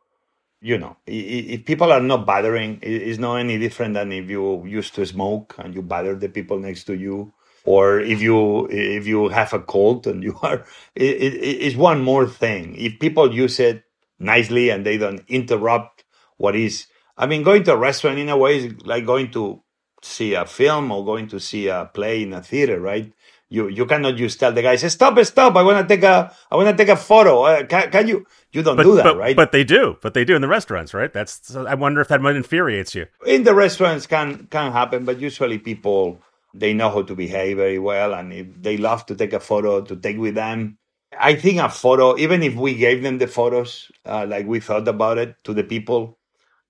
you 0.61 0.79
know, 0.79 0.97
if 1.05 1.63
people 1.65 1.91
are 1.91 2.01
not 2.01 2.25
bothering, 2.25 2.79
it's 2.81 3.19
not 3.19 3.35
any 3.37 3.59
different 3.59 3.93
than 3.93 4.11
if 4.11 4.29
you 4.31 4.65
used 4.65 4.95
to 4.95 5.05
smoke 5.05 5.55
and 5.59 5.75
you 5.75 5.83
bother 5.83 6.15
the 6.15 6.29
people 6.29 6.57
next 6.57 6.85
to 6.85 6.95
you, 6.95 7.31
or 7.65 7.99
if 7.99 8.19
you 8.19 8.67
if 8.71 9.05
you 9.05 9.29
have 9.29 9.53
a 9.53 9.59
cold 9.59 10.07
and 10.07 10.23
you 10.27 10.39
are, 10.41 10.65
it, 10.95 11.21
it, 11.21 11.33
it's 11.65 11.75
one 11.75 12.01
more 12.01 12.27
thing. 12.27 12.75
If 12.77 12.99
people 12.99 13.31
use 13.33 13.59
it 13.59 13.83
nicely 14.19 14.69
and 14.71 14.83
they 14.83 14.97
don't 14.97 15.21
interrupt 15.27 16.05
what 16.37 16.55
is, 16.55 16.87
I 17.15 17.27
mean, 17.27 17.43
going 17.43 17.63
to 17.65 17.73
a 17.73 17.77
restaurant 17.77 18.17
in 18.17 18.29
a 18.29 18.37
way 18.37 18.57
is 18.57 18.73
like 18.85 19.05
going 19.05 19.29
to 19.31 19.61
see 20.01 20.33
a 20.33 20.45
film 20.47 20.91
or 20.91 21.05
going 21.05 21.27
to 21.27 21.39
see 21.39 21.67
a 21.67 21.89
play 21.93 22.23
in 22.23 22.33
a 22.33 22.41
theater, 22.41 22.79
right? 22.79 23.13
You 23.53 23.67
you 23.67 23.85
cannot 23.85 24.15
just 24.15 24.39
tell 24.39 24.51
the 24.51 24.63
guys 24.63 24.81
stop 24.91 25.23
stop. 25.25 25.55
I 25.55 25.61
want 25.61 25.87
to 25.87 25.95
take 25.95 26.03
a 26.03 26.33
I 26.49 26.55
want 26.55 26.69
to 26.69 26.75
take 26.75 26.89
a 26.89 26.97
photo. 26.97 27.43
Uh, 27.43 27.63
can, 27.65 27.91
can 27.91 28.07
you? 28.07 28.25
You 28.51 28.63
don't 28.63 28.77
but, 28.77 28.83
do 28.83 28.95
that, 28.95 29.03
but, 29.03 29.15
right? 29.15 29.35
But 29.35 29.51
they 29.51 29.63
do. 29.63 29.95
But 30.01 30.15
they 30.15 30.25
do 30.25 30.35
in 30.35 30.41
the 30.41 30.47
restaurants, 30.47 30.91
right? 30.91 31.13
That's. 31.13 31.39
So 31.43 31.67
I 31.67 31.75
wonder 31.75 32.01
if 32.01 32.07
that 32.07 32.19
might 32.19 32.35
infuriates 32.35 32.95
you. 32.95 33.05
In 33.27 33.43
the 33.43 33.53
restaurants, 33.53 34.07
can 34.07 34.47
can 34.47 34.71
happen, 34.71 35.05
but 35.05 35.19
usually 35.19 35.59
people 35.59 36.19
they 36.55 36.73
know 36.73 36.89
how 36.89 37.03
to 37.03 37.13
behave 37.13 37.57
very 37.57 37.77
well, 37.77 38.15
and 38.15 38.33
if 38.33 38.47
they 38.59 38.77
love 38.77 39.05
to 39.05 39.15
take 39.15 39.33
a 39.33 39.39
photo 39.39 39.81
to 39.81 39.95
take 39.95 40.17
with 40.17 40.33
them. 40.33 40.79
I 41.15 41.35
think 41.35 41.59
a 41.59 41.69
photo, 41.69 42.17
even 42.17 42.41
if 42.41 42.55
we 42.55 42.73
gave 42.73 43.03
them 43.03 43.19
the 43.19 43.27
photos 43.27 43.91
uh, 44.03 44.25
like 44.27 44.47
we 44.47 44.61
thought 44.61 44.87
about 44.87 45.19
it 45.19 45.35
to 45.43 45.53
the 45.53 45.63
people, 45.63 46.17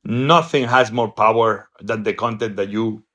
nothing 0.03 0.65
has 0.65 0.91
more 0.91 1.13
power 1.13 1.69
than 1.79 2.03
the 2.03 2.13
content 2.13 2.57
that 2.57 2.67
you 2.67 3.05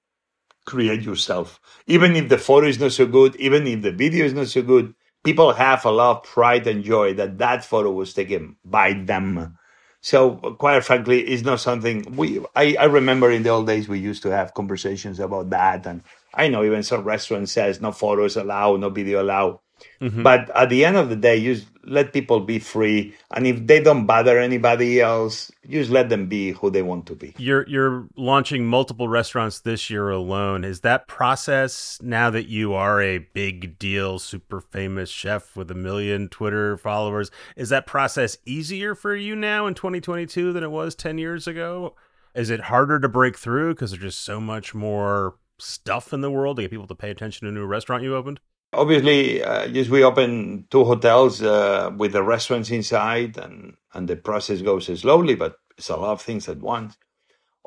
create 0.68 1.02
yourself. 1.02 1.59
Even 1.87 2.14
if 2.14 2.28
the 2.28 2.38
photo 2.38 2.66
is 2.68 2.78
not 2.78 2.92
so 2.92 3.07
good, 3.07 3.35
even 3.37 3.66
if 3.66 3.83
the 3.83 3.90
video 3.90 4.24
is 4.24 4.35
not 4.35 4.48
so 4.48 4.62
good, 4.62 4.94
people 5.24 5.52
have 5.52 5.85
a 5.85 5.90
lot 5.90 6.18
of 6.18 6.22
pride 6.22 6.66
and 6.66 6.85
joy 6.85 7.14
that 7.14 7.38
that 7.38 7.64
photo 7.64 7.90
was 7.90 8.12
taken 8.12 8.57
by 8.64 8.92
them. 8.92 9.57
So 10.00 10.37
quite 10.37 10.85
frankly, 10.85 11.20
it's 11.22 11.42
not 11.42 11.61
something 11.61 12.04
we. 12.16 12.44
I, 12.54 12.76
I 12.78 12.85
remember 12.85 13.31
in 13.33 13.42
the 13.42 13.50
old 13.50 13.66
days 13.66 13.88
we 13.88 13.98
used 13.98 14.22
to 14.22 14.31
have 14.31 14.54
conversations 14.54 15.18
about 15.18 15.50
that, 15.50 15.87
and 15.87 16.02
I 16.33 16.48
know 16.48 16.62
even 16.62 16.83
some 16.85 17.02
restaurant 17.02 17.48
says 17.48 17.81
no 17.81 17.90
photos 17.90 18.37
allowed, 18.37 18.81
no 18.81 18.90
video 18.90 19.22
allowed. 19.22 19.59
Mm-hmm. 20.01 20.23
But 20.23 20.51
at 20.57 20.69
the 20.69 20.85
end 20.85 20.97
of 20.97 21.09
the 21.09 21.17
day, 21.17 21.37
you 21.37 21.55
just 21.55 21.69
let 21.85 22.12
people 22.12 22.41
be 22.41 22.59
free, 22.59 23.14
and 23.35 23.47
if 23.47 23.67
they 23.67 23.81
don't 23.81 24.07
bother 24.07 24.38
anybody 24.38 25.01
else, 25.01 25.51
you 25.64 25.81
just 25.81 25.91
let 25.91 26.09
them 26.09 26.27
be 26.27 26.53
who 26.53 26.71
they 26.71 26.83
want 26.83 27.07
to 27.07 27.14
be. 27.14 27.35
You're 27.38 27.67
you're 27.69 28.09
launching 28.17 28.67
multiple 28.67 29.09
restaurants 29.09 29.61
this 29.61 29.91
year 29.91 30.11
alone. 30.11 30.64
Is 30.64 30.81
that 30.81 31.09
process 31.09 31.99
now 32.03 32.31
that 32.31 32.49
you 32.49 32.75
are 32.75 33.01
a 33.01 33.19
big 33.19 33.79
deal, 33.79 34.19
super 34.19 34.61
famous 34.61 35.11
chef 35.11 35.57
with 35.57 35.71
a 35.71 35.75
million 35.75 36.29
Twitter 36.29 36.77
followers? 36.77 37.31
Is 37.57 37.71
that 37.71 37.87
process 37.87 38.37
easier 38.45 38.95
for 38.95 39.14
you 39.17 39.35
now 39.35 39.67
in 39.67 39.75
2022 39.75 40.53
than 40.53 40.62
it 40.62 40.71
was 40.71 40.95
10 40.95 41.19
years 41.19 41.47
ago? 41.47 41.95
Is 42.35 42.51
it 42.51 42.61
harder 42.61 43.01
to 43.01 43.09
break 43.09 43.37
through 43.37 43.75
because 43.75 43.91
there's 43.91 44.03
just 44.03 44.21
so 44.21 44.41
much 44.41 44.75
more 44.75 45.37
stuff 45.59 46.12
in 46.12 46.21
the 46.21 46.31
world 46.31 46.57
to 46.57 46.62
get 46.62 46.71
people 46.71 46.87
to 46.87 46.95
pay 46.95 47.11
attention 47.11 47.47
to 47.47 47.49
a 47.49 47.53
new 47.53 47.67
restaurant 47.67 48.03
you 48.03 48.14
opened? 48.14 48.41
Obviously, 48.72 49.42
uh, 49.42 49.66
we 49.90 50.04
opened 50.04 50.70
two 50.70 50.85
hotels 50.85 51.42
uh, 51.42 51.90
with 51.96 52.12
the 52.12 52.22
restaurants 52.22 52.70
inside, 52.70 53.37
and, 53.38 53.76
and 53.94 54.09
the 54.09 54.16
process 54.16 54.61
goes 54.62 54.87
slowly, 55.00 55.35
but 55.35 55.57
it's 55.76 55.88
a 55.88 55.96
lot 55.96 56.12
of 56.12 56.20
things 56.22 56.48
at 56.48 56.59
once. 56.59 56.96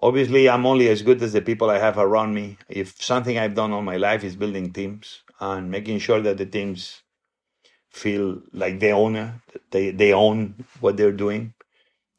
Obviously, 0.02 0.50
I'm 0.50 0.66
only 0.66 0.90
as 0.90 1.02
good 1.04 1.22
as 1.24 1.34
the 1.34 1.42
people 1.42 1.70
I 1.70 1.80
have 1.80 1.98
around 1.98 2.34
me. 2.36 2.58
If 2.70 3.02
something 3.02 3.38
I've 3.38 3.56
done 3.56 3.72
all 3.72 3.82
my 3.84 3.98
life 3.98 4.24
is 4.24 4.36
building 4.36 4.74
teams 4.74 5.24
and 5.40 5.72
making 5.72 6.00
sure 6.00 6.22
that 6.22 6.38
the 6.38 6.46
teams 6.46 7.02
feel 7.92 8.42
like 8.54 8.80
they 8.80 8.92
own 8.94 9.42
they, 9.72 9.92
they 9.92 10.14
own 10.14 10.66
what 10.82 10.98
they're 10.98 11.12
doing. 11.12 11.54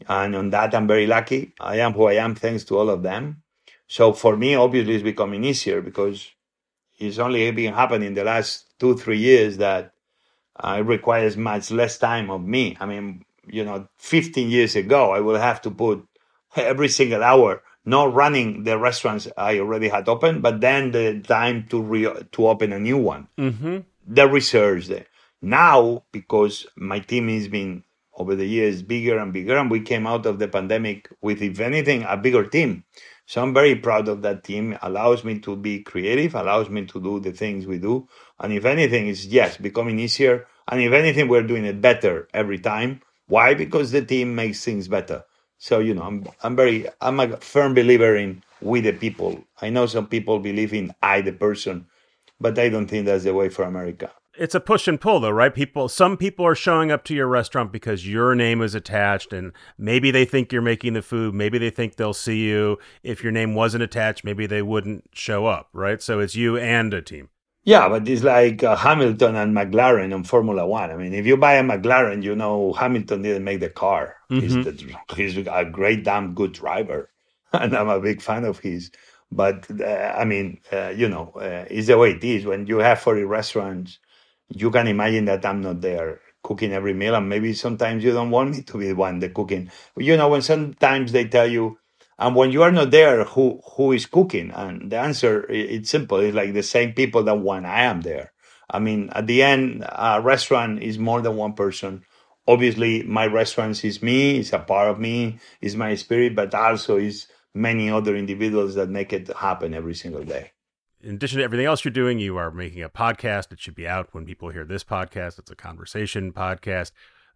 And 0.08 0.36
on 0.36 0.50
that, 0.50 0.74
I'm 0.74 0.86
very 0.88 1.06
lucky. 1.06 1.54
I 1.60 1.78
am 1.78 1.92
who 1.94 2.06
I 2.06 2.14
am 2.14 2.34
thanks 2.34 2.64
to 2.64 2.78
all 2.78 2.90
of 2.90 3.02
them. 3.02 3.42
So 3.88 4.12
for 4.12 4.36
me, 4.36 4.54
obviously, 4.54 4.94
it's 4.94 5.04
becoming 5.04 5.44
easier 5.44 5.82
because 5.82 6.30
it's 7.02 7.18
only 7.18 7.50
been 7.50 7.74
happening 7.74 8.08
in 8.08 8.14
the 8.14 8.24
last 8.24 8.66
two, 8.78 8.96
three 8.96 9.18
years 9.18 9.56
that 9.58 9.92
uh, 10.56 10.76
it 10.78 10.82
requires 10.82 11.36
much 11.36 11.70
less 11.70 11.98
time 11.98 12.30
of 12.30 12.42
me. 12.42 12.76
I 12.78 12.86
mean, 12.86 13.24
you 13.46 13.64
know, 13.64 13.88
15 13.96 14.50
years 14.50 14.76
ago, 14.76 15.10
I 15.10 15.20
would 15.20 15.40
have 15.40 15.60
to 15.62 15.70
put 15.70 16.06
every 16.56 16.88
single 16.88 17.22
hour, 17.22 17.62
not 17.84 18.14
running 18.14 18.64
the 18.64 18.78
restaurants 18.78 19.26
I 19.36 19.58
already 19.58 19.88
had 19.88 20.08
open, 20.08 20.40
but 20.40 20.60
then 20.60 20.92
the 20.92 21.20
time 21.20 21.66
to 21.70 21.82
re- 21.82 22.22
to 22.32 22.46
open 22.46 22.72
a 22.72 22.78
new 22.78 22.98
one. 22.98 23.28
Mm-hmm. 23.38 23.78
The 24.06 24.28
research 24.28 24.86
there. 24.86 25.06
Now, 25.40 26.04
because 26.12 26.66
my 26.76 27.00
team 27.00 27.28
has 27.28 27.48
been 27.48 27.82
over 28.16 28.34
the 28.34 28.46
years 28.46 28.82
bigger 28.82 29.18
and 29.18 29.32
bigger, 29.32 29.56
and 29.56 29.70
we 29.70 29.80
came 29.80 30.06
out 30.06 30.26
of 30.26 30.38
the 30.38 30.48
pandemic 30.48 31.08
with, 31.20 31.42
if 31.42 31.60
anything, 31.60 32.04
a 32.08 32.16
bigger 32.16 32.44
team. 32.44 32.84
So 33.26 33.42
I'm 33.42 33.54
very 33.54 33.76
proud 33.76 34.08
of 34.08 34.22
that 34.22 34.44
team. 34.44 34.78
Allows 34.82 35.24
me 35.24 35.38
to 35.40 35.56
be 35.56 35.82
creative, 35.82 36.34
allows 36.34 36.68
me 36.68 36.84
to 36.86 37.00
do 37.00 37.20
the 37.20 37.32
things 37.32 37.66
we 37.66 37.78
do. 37.78 38.08
And 38.38 38.52
if 38.52 38.64
anything, 38.64 39.08
it's 39.08 39.24
yes, 39.26 39.56
becoming 39.56 39.98
easier. 39.98 40.46
And 40.68 40.80
if 40.80 40.92
anything, 40.92 41.28
we're 41.28 41.42
doing 41.42 41.64
it 41.64 41.80
better 41.80 42.28
every 42.34 42.58
time. 42.58 43.00
Why? 43.26 43.54
Because 43.54 43.92
the 43.92 44.04
team 44.04 44.34
makes 44.34 44.64
things 44.64 44.88
better. 44.88 45.24
So, 45.58 45.78
you 45.78 45.94
know, 45.94 46.02
I'm, 46.02 46.26
I'm 46.42 46.56
very, 46.56 46.86
I'm 47.00 47.20
a 47.20 47.36
firm 47.36 47.74
believer 47.74 48.16
in 48.16 48.42
we 48.60 48.80
the 48.80 48.92
people. 48.92 49.44
I 49.60 49.70
know 49.70 49.86
some 49.86 50.08
people 50.08 50.38
believe 50.38 50.74
in 50.74 50.92
I 51.02 51.20
the 51.20 51.32
person, 51.32 51.86
but 52.40 52.58
I 52.58 52.68
don't 52.68 52.86
think 52.86 53.06
that's 53.06 53.24
the 53.24 53.34
way 53.34 53.48
for 53.48 53.64
America 53.64 54.10
it's 54.42 54.56
a 54.56 54.60
push 54.60 54.88
and 54.88 55.00
pull 55.00 55.20
though 55.20 55.30
right? 55.30 55.54
People 55.54 55.88
some 55.88 56.16
people 56.16 56.44
are 56.44 56.56
showing 56.56 56.90
up 56.90 57.04
to 57.04 57.14
your 57.14 57.28
restaurant 57.28 57.70
because 57.70 58.08
your 58.08 58.34
name 58.34 58.60
is 58.60 58.74
attached 58.74 59.32
and 59.32 59.52
maybe 59.78 60.10
they 60.10 60.24
think 60.24 60.52
you're 60.52 60.60
making 60.60 60.94
the 60.94 61.02
food. 61.02 61.32
Maybe 61.32 61.58
they 61.58 61.70
think 61.70 61.94
they'll 61.94 62.12
see 62.12 62.48
you. 62.48 62.78
If 63.04 63.22
your 63.22 63.30
name 63.30 63.54
wasn't 63.54 63.84
attached 63.84 64.24
maybe 64.24 64.46
they 64.46 64.60
wouldn't 64.60 65.10
show 65.12 65.46
up 65.46 65.68
right? 65.72 66.02
So 66.02 66.18
it's 66.18 66.34
you 66.34 66.56
and 66.56 66.92
a 66.92 67.00
team. 67.00 67.28
Yeah 67.62 67.88
but 67.88 68.08
it's 68.08 68.24
like 68.24 68.64
uh, 68.64 68.74
hamilton 68.74 69.36
and 69.36 69.56
mclaren 69.56 70.12
on 70.12 70.24
formula 70.24 70.66
one. 70.66 70.90
I 70.90 70.96
mean 70.96 71.14
if 71.14 71.24
you 71.24 71.36
buy 71.36 71.54
a 71.54 71.62
mclaren 71.62 72.24
you 72.24 72.34
know 72.34 72.72
hamilton 72.72 73.22
didn't 73.22 73.44
make 73.44 73.60
the 73.60 73.70
car. 73.70 74.16
Mm-hmm. 74.28 74.40
he's, 74.40 74.64
the, 74.64 74.96
he's 75.14 75.36
a 75.46 75.64
great 75.64 76.02
damn 76.02 76.34
good 76.34 76.52
driver 76.52 77.10
and 77.52 77.76
i'm 77.76 77.88
a 77.88 78.00
big 78.00 78.20
fan 78.20 78.44
of 78.44 78.58
his. 78.58 78.90
But 79.30 79.70
uh, 79.80 80.14
i 80.18 80.24
mean 80.24 80.60
uh, 80.72 80.88
you 80.96 81.08
know 81.08 81.30
uh, 81.36 81.64
it's 81.70 81.86
the 81.86 81.96
way 81.96 82.10
it 82.10 82.24
is. 82.24 82.44
When 82.44 82.66
you 82.66 82.78
have 82.78 82.98
40 82.98 83.22
restaurants 83.22 84.00
you 84.54 84.70
can 84.70 84.86
imagine 84.86 85.24
that 85.26 85.44
I'm 85.46 85.62
not 85.62 85.80
there 85.80 86.20
cooking 86.42 86.72
every 86.72 86.94
meal, 86.94 87.14
and 87.14 87.28
maybe 87.28 87.52
sometimes 87.54 88.04
you 88.04 88.12
don't 88.12 88.30
want 88.30 88.50
me 88.50 88.62
to 88.62 88.78
be 88.78 88.88
the 88.88 88.94
one 88.94 89.20
the 89.20 89.28
cooking. 89.28 89.70
You 89.96 90.16
know, 90.16 90.28
when 90.28 90.42
sometimes 90.42 91.12
they 91.12 91.26
tell 91.26 91.46
you, 91.46 91.78
and 92.18 92.34
when 92.36 92.52
you 92.52 92.62
are 92.62 92.72
not 92.72 92.90
there, 92.90 93.24
who 93.24 93.60
who 93.76 93.92
is 93.92 94.06
cooking? 94.06 94.50
And 94.52 94.90
the 94.90 94.98
answer 94.98 95.46
it's 95.48 95.90
simple. 95.90 96.18
It's 96.18 96.34
like 96.34 96.52
the 96.52 96.62
same 96.62 96.92
people 96.92 97.22
that 97.24 97.40
when 97.40 97.64
I 97.64 97.82
am 97.82 98.02
there. 98.02 98.32
I 98.70 98.78
mean, 98.78 99.10
at 99.12 99.26
the 99.26 99.42
end, 99.42 99.84
a 99.88 100.20
restaurant 100.20 100.82
is 100.82 100.98
more 100.98 101.20
than 101.20 101.36
one 101.36 101.54
person. 101.54 102.04
Obviously, 102.46 103.02
my 103.04 103.26
restaurant 103.26 103.84
is 103.84 104.02
me. 104.02 104.38
It's 104.38 104.52
a 104.52 104.58
part 104.58 104.88
of 104.90 104.98
me. 104.98 105.38
It's 105.60 105.74
my 105.74 105.94
spirit, 105.94 106.34
but 106.34 106.54
also 106.54 106.96
is 106.96 107.26
many 107.54 107.90
other 107.90 108.16
individuals 108.16 108.74
that 108.76 108.88
make 108.88 109.12
it 109.12 109.28
happen 109.36 109.74
every 109.74 109.94
single 109.94 110.24
day 110.24 110.51
in 111.02 111.16
addition 111.16 111.38
to 111.38 111.44
everything 111.44 111.66
else 111.66 111.84
you're 111.84 111.92
doing, 111.92 112.18
you 112.18 112.36
are 112.36 112.50
making 112.50 112.82
a 112.82 112.88
podcast. 112.88 113.52
It 113.52 113.60
should 113.60 113.74
be 113.74 113.88
out 113.88 114.08
when 114.12 114.24
people 114.24 114.50
hear 114.50 114.64
this 114.64 114.84
podcast. 114.84 115.38
It's 115.38 115.50
a 115.50 115.56
conversation 115.56 116.32
podcast. 116.32 116.92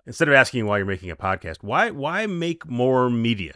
Instead 0.07 0.29
of 0.29 0.35
asking 0.35 0.67
why 0.67 0.79
you're 0.79 0.87
making 0.87 1.11
a 1.11 1.17
podcast, 1.17 1.63
why 1.63 1.91
why 1.91 2.27
make 2.27 2.69
more 2.69 3.11
media? 3.11 3.55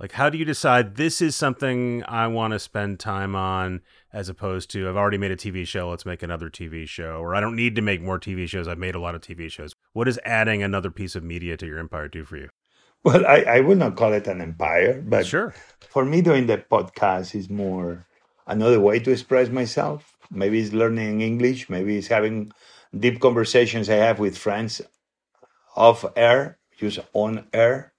Like 0.00 0.12
how 0.12 0.30
do 0.30 0.38
you 0.38 0.44
decide 0.44 0.96
this 0.96 1.20
is 1.20 1.36
something 1.36 2.02
I 2.04 2.26
want 2.28 2.52
to 2.52 2.58
spend 2.58 2.98
time 2.98 3.34
on 3.34 3.82
as 4.12 4.28
opposed 4.28 4.70
to 4.70 4.88
I've 4.88 4.96
already 4.96 5.18
made 5.18 5.30
a 5.30 5.36
TV 5.36 5.66
show, 5.66 5.90
let's 5.90 6.06
make 6.06 6.22
another 6.22 6.48
TV 6.48 6.86
show, 6.88 7.18
or 7.18 7.34
I 7.34 7.40
don't 7.40 7.56
need 7.56 7.76
to 7.76 7.82
make 7.82 8.00
more 8.00 8.18
TV 8.18 8.48
shows, 8.48 8.68
I've 8.68 8.78
made 8.78 8.94
a 8.94 9.00
lot 9.00 9.14
of 9.14 9.20
TV 9.20 9.50
shows. 9.50 9.74
What 9.92 10.04
does 10.04 10.18
adding 10.24 10.62
another 10.62 10.90
piece 10.90 11.14
of 11.14 11.22
media 11.22 11.56
to 11.58 11.66
your 11.66 11.78
empire 11.78 12.08
do 12.08 12.24
for 12.24 12.38
you? 12.38 12.48
Well, 13.04 13.24
I, 13.26 13.42
I 13.42 13.60
would 13.60 13.78
not 13.78 13.96
call 13.96 14.12
it 14.14 14.26
an 14.26 14.40
empire, 14.40 15.02
but 15.06 15.26
sure. 15.26 15.54
for 15.88 16.04
me 16.04 16.22
doing 16.22 16.46
the 16.46 16.58
podcast 16.58 17.34
is 17.34 17.48
more 17.48 18.06
another 18.46 18.80
way 18.80 18.98
to 19.00 19.10
express 19.10 19.48
myself. 19.48 20.16
Maybe 20.30 20.60
it's 20.60 20.72
learning 20.72 21.20
English. 21.20 21.68
Maybe 21.70 21.96
it's 21.98 22.08
having 22.08 22.52
deep 22.98 23.20
conversations 23.20 23.88
I 23.88 23.96
have 23.96 24.18
with 24.18 24.36
friends 24.38 24.82
off 25.76 26.04
air, 26.16 26.58
use 26.78 26.98
on 27.12 27.46
air. 27.52 27.92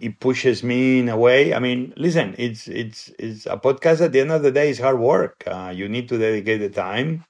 It 0.00 0.20
pushes 0.20 0.62
me 0.62 1.00
in 1.00 1.08
a 1.10 1.16
way. 1.18 1.52
I 1.52 1.58
mean, 1.58 1.92
listen, 1.96 2.34
it's 2.38 2.66
it's 2.66 3.10
it's 3.18 3.44
a 3.44 3.58
podcast. 3.58 4.00
At 4.00 4.12
the 4.12 4.20
end 4.20 4.32
of 4.32 4.42
the 4.42 4.50
day, 4.50 4.70
is 4.70 4.78
hard 4.78 4.98
work. 4.98 5.44
Uh, 5.46 5.72
you 5.74 5.86
need 5.86 6.08
to 6.08 6.18
dedicate 6.18 6.60
the 6.60 6.70
time, 6.70 7.26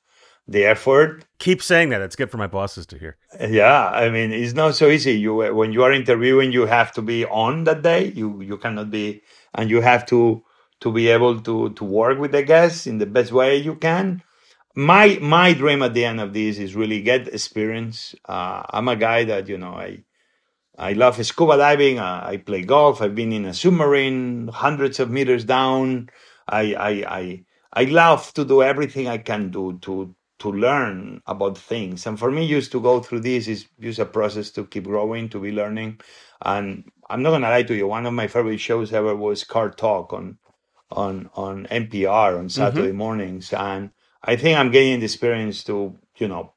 the 0.47 0.65
effort. 0.65 1.25
Keep 1.41 1.61
saying 1.61 1.89
that. 1.89 2.01
It's 2.03 2.15
good 2.15 2.31
for 2.31 2.37
my 2.37 2.47
bosses 2.47 2.87
to 2.87 2.99
hear. 2.99 3.17
Yeah, 3.41 3.89
I 3.89 4.11
mean, 4.11 4.33
it's 4.33 4.55
not 4.55 4.77
so 4.77 4.89
easy. 4.89 5.19
You 5.19 5.35
when 5.53 5.73
you 5.73 5.83
are 5.83 5.93
interviewing, 5.93 6.53
you 6.53 6.67
have 6.67 6.93
to 6.93 7.03
be 7.03 7.25
on 7.27 7.65
that 7.65 7.83
day. 7.83 8.13
You 8.15 8.41
you 8.41 8.57
cannot 8.59 8.93
be, 8.93 9.23
and 9.55 9.69
you 9.69 9.81
have 9.81 10.07
to 10.07 10.45
to 10.83 10.93
be 10.93 11.09
able 11.09 11.41
to 11.41 11.71
to 11.71 11.85
work 11.85 12.19
with 12.19 12.33
the 12.33 12.43
guests 12.43 12.87
in 12.89 12.99
the 12.99 13.07
best 13.07 13.33
way 13.33 13.57
you 13.57 13.77
can. 13.77 14.23
My 14.75 15.19
my 15.23 15.53
dream 15.55 15.83
at 15.83 15.95
the 15.95 16.05
end 16.05 16.21
of 16.21 16.33
this 16.35 16.59
is 16.59 16.75
really 16.75 17.03
get 17.03 17.29
experience. 17.29 18.15
Uh, 18.25 18.63
I'm 18.69 18.89
a 18.89 18.97
guy 18.97 19.25
that 19.25 19.49
you 19.49 19.59
know 19.59 19.75
I 19.75 20.05
I 20.77 20.95
love 20.95 21.25
scuba 21.25 21.57
diving. 21.57 22.01
I 22.01 22.39
play 22.39 22.63
golf. 22.63 23.01
I've 23.01 23.15
been 23.15 23.33
in 23.33 23.45
a 23.45 23.55
submarine 23.55 24.49
hundreds 24.49 24.99
of 24.99 25.11
meters 25.11 25.45
down. 25.45 26.11
I 26.49 26.75
I 26.75 26.91
I 27.21 27.45
I 27.75 27.85
love 27.85 28.35
to 28.35 28.45
do 28.45 28.63
everything 28.63 29.07
I 29.07 29.19
can 29.19 29.51
do 29.51 29.79
to 29.83 30.15
to 30.41 30.51
learn 30.51 31.23
about 31.27 31.57
things. 31.57 32.07
And 32.07 32.19
for 32.19 32.33
me, 32.33 32.49
just 32.49 32.73
to 32.73 32.81
go 32.81 32.99
through 32.99 33.21
this 33.21 33.47
is 33.47 33.69
just 33.79 34.01
a 34.01 34.07
process 34.07 34.51
to 34.53 34.67
keep 34.67 34.85
growing, 34.85 35.29
to 35.29 35.39
be 35.39 35.53
learning. 35.53 36.01
And 36.45 36.91
I'm 37.09 37.23
not 37.23 37.31
gonna 37.31 37.51
lie 37.51 37.63
to 37.63 37.75
you. 37.77 37.87
One 37.87 38.07
of 38.07 38.15
my 38.15 38.27
favorite 38.27 38.59
shows 38.59 38.93
ever 38.93 39.15
was 39.15 39.45
Car 39.45 39.71
Talk 39.71 40.13
on 40.13 40.39
on 40.93 41.31
on 41.35 41.67
NPR 41.67 42.39
on 42.39 42.49
Saturday 42.49 42.89
mm-hmm. 42.89 42.99
mornings, 42.99 43.53
and 43.53 43.91
I 44.23 44.37
think 44.37 44.59
I'm 44.59 44.71
getting 44.71 45.01
the 45.01 45.07
experience 45.07 45.65
to 45.65 45.99
you 46.17 46.29
know 46.29 46.53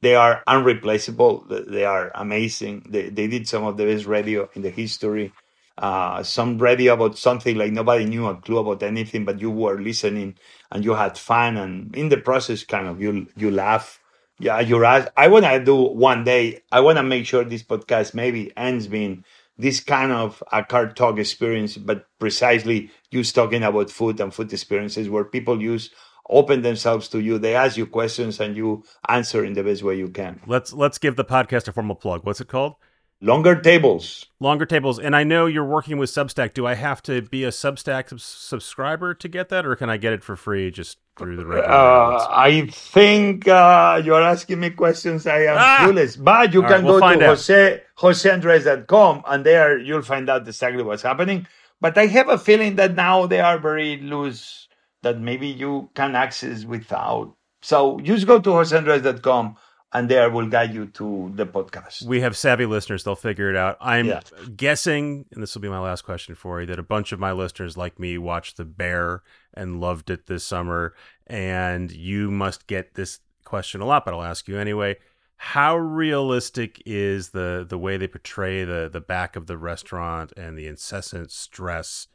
they 0.00 0.14
are 0.14 0.42
unreplaceable. 0.46 1.44
They 1.48 1.84
are 1.84 2.12
amazing. 2.14 2.86
They 2.88 3.08
they 3.08 3.26
did 3.26 3.48
some 3.48 3.64
of 3.64 3.76
the 3.76 3.84
best 3.84 4.06
radio 4.06 4.48
in 4.54 4.62
the 4.62 4.70
history. 4.70 5.32
Uh, 5.76 6.24
some 6.24 6.58
radio 6.58 6.94
about 6.94 7.16
something 7.16 7.56
like 7.56 7.72
nobody 7.72 8.04
knew 8.04 8.26
a 8.26 8.34
clue 8.34 8.58
about 8.58 8.82
anything, 8.82 9.24
but 9.24 9.40
you 9.40 9.50
were 9.50 9.80
listening 9.80 10.36
and 10.72 10.84
you 10.84 10.94
had 10.94 11.16
fun, 11.16 11.56
and 11.56 11.94
in 11.94 12.08
the 12.08 12.16
process, 12.16 12.64
kind 12.64 12.86
of 12.86 13.00
you 13.00 13.26
you 13.36 13.50
laugh. 13.50 14.00
Yeah, 14.40 14.60
you're. 14.60 14.84
I 14.84 15.28
want 15.28 15.44
to 15.44 15.64
do 15.64 15.74
one 15.74 16.22
day. 16.22 16.62
I 16.70 16.80
want 16.80 16.98
to 16.98 17.02
make 17.02 17.26
sure 17.26 17.42
this 17.44 17.64
podcast 17.64 18.14
maybe 18.14 18.52
ends 18.56 18.86
being 18.86 19.24
this 19.58 19.80
kind 19.80 20.12
of 20.12 20.42
a 20.52 20.64
car 20.64 20.92
talk 20.92 21.18
experience, 21.18 21.76
but 21.76 22.06
precisely 22.18 22.90
just 23.12 23.34
talking 23.34 23.62
about 23.62 23.90
food 23.90 24.20
and 24.20 24.32
food 24.32 24.52
experiences 24.52 25.10
where 25.10 25.24
people 25.24 25.60
use 25.60 25.90
open 26.30 26.62
themselves 26.62 27.08
to 27.08 27.20
you. 27.20 27.38
They 27.38 27.54
ask 27.54 27.76
you 27.76 27.86
questions 27.86 28.38
and 28.40 28.56
you 28.56 28.84
answer 29.08 29.44
in 29.44 29.54
the 29.54 29.64
best 29.64 29.82
way 29.82 29.96
you 29.96 30.08
can. 30.08 30.40
Let's 30.46 30.72
let's 30.72 30.98
give 30.98 31.16
the 31.16 31.24
podcast 31.24 31.68
a 31.68 31.72
formal 31.72 31.96
plug. 31.96 32.24
What's 32.24 32.40
it 32.40 32.48
called? 32.48 32.74
Longer 33.20 33.60
tables. 33.60 34.26
Longer 34.38 34.64
tables. 34.64 35.00
And 35.00 35.16
I 35.16 35.24
know 35.24 35.46
you're 35.46 35.64
working 35.64 35.98
with 35.98 36.08
Substack. 36.08 36.54
Do 36.54 36.66
I 36.66 36.74
have 36.74 37.02
to 37.02 37.22
be 37.22 37.42
a 37.42 37.48
Substack 37.50 38.08
sub- 38.10 38.20
subscriber 38.20 39.12
to 39.14 39.28
get 39.28 39.48
that, 39.48 39.66
or 39.66 39.74
can 39.74 39.90
I 39.90 39.96
get 39.96 40.12
it 40.12 40.22
for 40.22 40.36
free 40.36 40.70
just 40.70 40.98
through 41.16 41.34
the 41.36 41.44
regular? 41.44 41.68
Uh, 41.68 42.26
I 42.30 42.68
think 42.70 43.48
uh, 43.48 44.00
you're 44.04 44.22
asking 44.22 44.60
me 44.60 44.70
questions 44.70 45.26
I 45.26 45.40
am 45.46 45.56
Ah! 45.58 45.78
clueless. 45.80 46.22
But 46.22 46.54
you 46.54 46.62
All 46.62 46.68
can 46.68 46.76
right, 46.76 46.84
we'll 46.84 47.00
go 47.00 47.08
to 47.08 47.24
out. 47.24 47.28
Jose, 47.30 47.82
joseandres.com 47.98 49.22
and 49.26 49.44
there 49.44 49.78
you'll 49.78 50.02
find 50.02 50.30
out 50.30 50.46
exactly 50.46 50.84
what's 50.84 51.02
happening. 51.02 51.46
But 51.80 51.98
I 51.98 52.06
have 52.06 52.28
a 52.28 52.38
feeling 52.38 52.76
that 52.76 52.94
now 52.94 53.26
they 53.26 53.40
are 53.40 53.58
very 53.58 53.96
loose 53.98 54.68
that 55.02 55.20
maybe 55.20 55.48
you 55.48 55.90
can 55.94 56.14
access 56.14 56.64
without. 56.64 57.34
So 57.62 57.98
just 58.00 58.26
go 58.28 58.38
to 58.40 58.50
joseandres.com 58.50 59.56
and 59.92 60.08
there 60.08 60.28
will 60.30 60.46
guide 60.46 60.74
you 60.74 60.86
to 60.86 61.32
the 61.34 61.46
podcast. 61.46 62.02
we 62.04 62.20
have 62.20 62.36
savvy 62.36 62.66
listeners; 62.66 63.04
they'll 63.04 63.14
figure 63.16 63.48
it 63.50 63.56
out. 63.56 63.76
I'm 63.80 64.06
Yeah. 64.06 64.20
guessing, 64.56 65.26
and 65.32 65.42
this 65.42 65.54
will 65.54 65.62
be 65.62 65.68
my 65.68 65.78
last 65.80 66.02
question 66.02 66.34
for 66.34 66.60
you, 66.60 66.66
that 66.66 66.78
a 66.78 66.82
bunch 66.82 67.12
of 67.12 67.18
my 67.20 67.32
listeners, 67.32 67.76
like 67.76 67.98
me, 67.98 68.18
watched 68.18 68.56
The 68.56 68.64
Bear 68.64 69.22
and 69.54 69.80
loved 69.80 70.10
it 70.10 70.26
this 70.26 70.44
summer. 70.44 70.94
And 71.26 71.90
you 71.92 72.30
must 72.30 72.66
get 72.66 72.94
this 72.94 73.20
question 73.44 73.80
a 73.80 73.86
lot, 73.86 74.04
but 74.04 74.14
I'll 74.14 74.22
ask 74.22 74.46
you 74.48 74.58
anyway. 74.58 74.96
How 75.40 75.76
realistic 75.76 76.82
is 76.84 77.30
the 77.30 77.64
the 77.68 77.78
way 77.78 77.96
they 77.96 78.08
portray 78.08 78.64
the 78.64 78.88
the 78.92 79.00
back 79.00 79.36
of 79.36 79.46
the 79.46 79.56
restaurant 79.56 80.32
and 80.36 80.58
the 80.58 80.66
incessant 80.66 81.30
stress? 81.30 82.08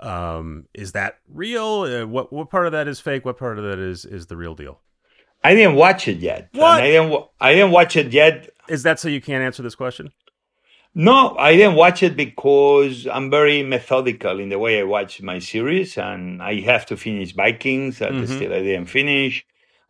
Um, 0.00 0.66
is 0.74 0.92
that 0.92 1.18
real? 1.28 1.82
Uh, 1.82 2.06
what 2.06 2.32
what 2.32 2.50
part 2.50 2.66
of 2.66 2.72
that 2.72 2.86
is 2.86 3.00
fake? 3.00 3.24
What 3.24 3.36
part 3.36 3.58
of 3.58 3.64
that 3.64 3.80
is 3.80 4.04
is 4.04 4.28
the 4.28 4.36
real 4.36 4.54
deal? 4.54 4.80
I 5.44 5.54
didn't 5.54 5.76
watch 5.76 6.08
it 6.08 6.18
yet. 6.18 6.48
What? 6.52 6.80
And 6.80 6.82
I 6.82 6.86
didn't. 6.90 7.24
I 7.40 7.54
didn't 7.54 7.70
watch 7.70 7.96
it 7.96 8.12
yet. 8.12 8.50
Is 8.68 8.82
that 8.82 8.98
so 9.00 9.08
you 9.08 9.20
can't 9.20 9.42
answer 9.42 9.62
this 9.62 9.74
question? 9.74 10.12
No, 10.94 11.36
I 11.38 11.54
didn't 11.54 11.76
watch 11.76 12.02
it 12.02 12.16
because 12.16 13.06
I'm 13.06 13.30
very 13.30 13.62
methodical 13.62 14.40
in 14.40 14.48
the 14.48 14.58
way 14.58 14.80
I 14.80 14.82
watch 14.82 15.22
my 15.22 15.38
series, 15.38 15.96
and 15.96 16.42
I 16.42 16.60
have 16.60 16.86
to 16.86 16.96
finish 16.96 17.32
Vikings 17.34 17.98
that 17.98 18.12
Mhm. 18.12 18.26
still 18.26 18.52
I 18.52 18.60
didn't 18.62 18.86
finish, 18.86 19.44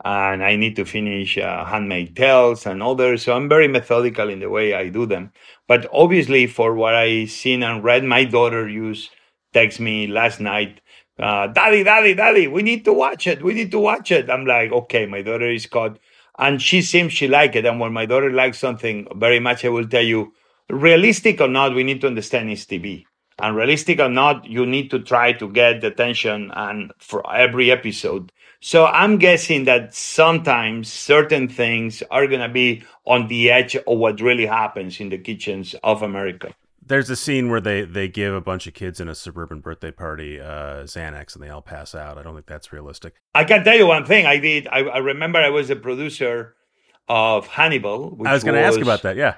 and 0.05 0.45
I 0.45 0.57
need 0.57 0.77
to 0.77 0.85
finish 0.85 1.39
uh, 1.39 1.65
Handmaid 1.65 2.15
Tales 2.15 2.67
and 2.67 2.83
others. 2.83 3.23
So 3.23 3.35
I'm 3.35 3.49
very 3.49 3.69
methodical 3.69 4.29
in 4.29 4.41
the 4.41 4.51
way 4.51 4.75
I 4.75 4.89
do 4.91 5.07
them. 5.07 5.33
But 5.67 5.89
obviously, 5.93 6.47
for 6.47 6.75
what 6.75 6.95
I 6.95 7.25
seen 7.27 7.63
and 7.63 7.83
read, 7.83 8.05
my 8.05 8.25
daughter 8.25 8.69
used 8.69 9.11
text 9.55 9.81
me 9.81 10.07
last 10.09 10.41
night. 10.41 10.81
Uh, 11.19 11.49
daddy, 11.49 11.83
daddy, 11.83 12.15
daddy, 12.15 12.47
we 12.47 12.63
need 12.63 12.85
to 12.85 12.93
watch 12.93 13.27
it. 13.27 13.43
We 13.43 13.55
need 13.55 13.71
to 13.73 13.79
watch 13.79 14.13
it. 14.13 14.31
I'm 14.31 14.47
like, 14.47 14.71
okay, 14.71 15.07
my 15.07 15.23
daughter 15.23 15.51
is 15.51 15.67
caught 15.67 15.99
and 16.39 16.63
she 16.63 16.81
seems 16.81 17.13
she 17.13 17.27
like 17.27 17.57
it. 17.57 17.67
And 17.67 17.81
when 17.81 17.93
my 17.93 18.07
daughter 18.07 18.31
likes 18.31 18.59
something 18.59 19.09
very 19.17 19.41
much, 19.41 19.65
I 19.65 19.69
will 19.69 19.89
tell 19.89 20.03
you, 20.03 20.33
realistic 20.71 21.41
or 21.41 21.49
not, 21.49 21.75
we 21.75 21.83
need 21.83 22.01
to 22.03 22.07
understand 22.07 22.51
it's 22.51 22.65
TV. 22.65 23.05
And 23.41 23.57
realistic 23.57 24.01
or 24.01 24.09
not, 24.09 24.47
you 24.47 24.65
need 24.67 24.91
to 24.91 25.01
try 25.01 25.33
to 25.33 25.49
get 25.49 25.81
the 25.81 25.89
attention 25.89 26.53
and 26.55 26.93
for 26.99 27.29
every 27.33 27.71
episode. 27.71 28.33
So 28.61 28.87
I'm 28.87 29.19
guessing 29.19 29.65
that 29.65 29.95
sometimes 29.95 30.93
certain 30.93 31.49
things 31.49 32.03
are 32.11 32.27
going 32.27 32.41
to 32.41 32.49
be 32.49 32.83
on 33.07 33.29
the 33.29 33.51
edge 33.51 33.77
of 33.77 33.99
what 33.99 34.21
really 34.21 34.47
happens 34.47 34.99
in 35.01 35.09
the 35.09 35.19
kitchens 35.19 35.75
of 35.85 36.03
America. 36.03 36.53
There's 36.89 37.11
a 37.11 37.17
scene 37.17 37.51
where 37.51 37.61
they 37.61 37.83
they 37.83 38.09
give 38.09 38.35
a 38.35 38.41
bunch 38.41 38.67
of 38.67 38.75
kids 38.75 39.01
in 39.01 39.09
a 39.09 39.15
suburban 39.15 39.61
birthday 39.61 39.91
party 39.91 40.41
uh, 40.41 40.85
Xanax 40.85 41.35
and 41.35 41.43
they 41.43 41.51
all 41.51 41.63
pass 41.63 41.95
out. 41.95 42.19
I 42.19 42.23
don't 42.23 42.35
think 42.35 42.47
that's 42.47 42.73
realistic. 42.73 43.15
I 43.35 43.45
can 43.45 43.65
tell 43.65 43.77
you 43.77 43.87
one 43.87 44.05
thing 44.05 44.27
I 44.27 44.39
did. 44.39 44.67
I, 44.69 44.81
I 44.81 44.99
remember 44.99 45.39
I 45.39 45.51
was 45.51 45.71
a 45.71 45.77
producer 45.77 46.55
of 47.09 47.47
Hannibal. 47.47 48.11
Which 48.17 48.29
I 48.29 48.33
was 48.35 48.45
going 48.45 48.55
to 48.55 48.63
ask 48.63 48.81
about 48.81 49.03
that. 49.03 49.17
Yeah. 49.17 49.37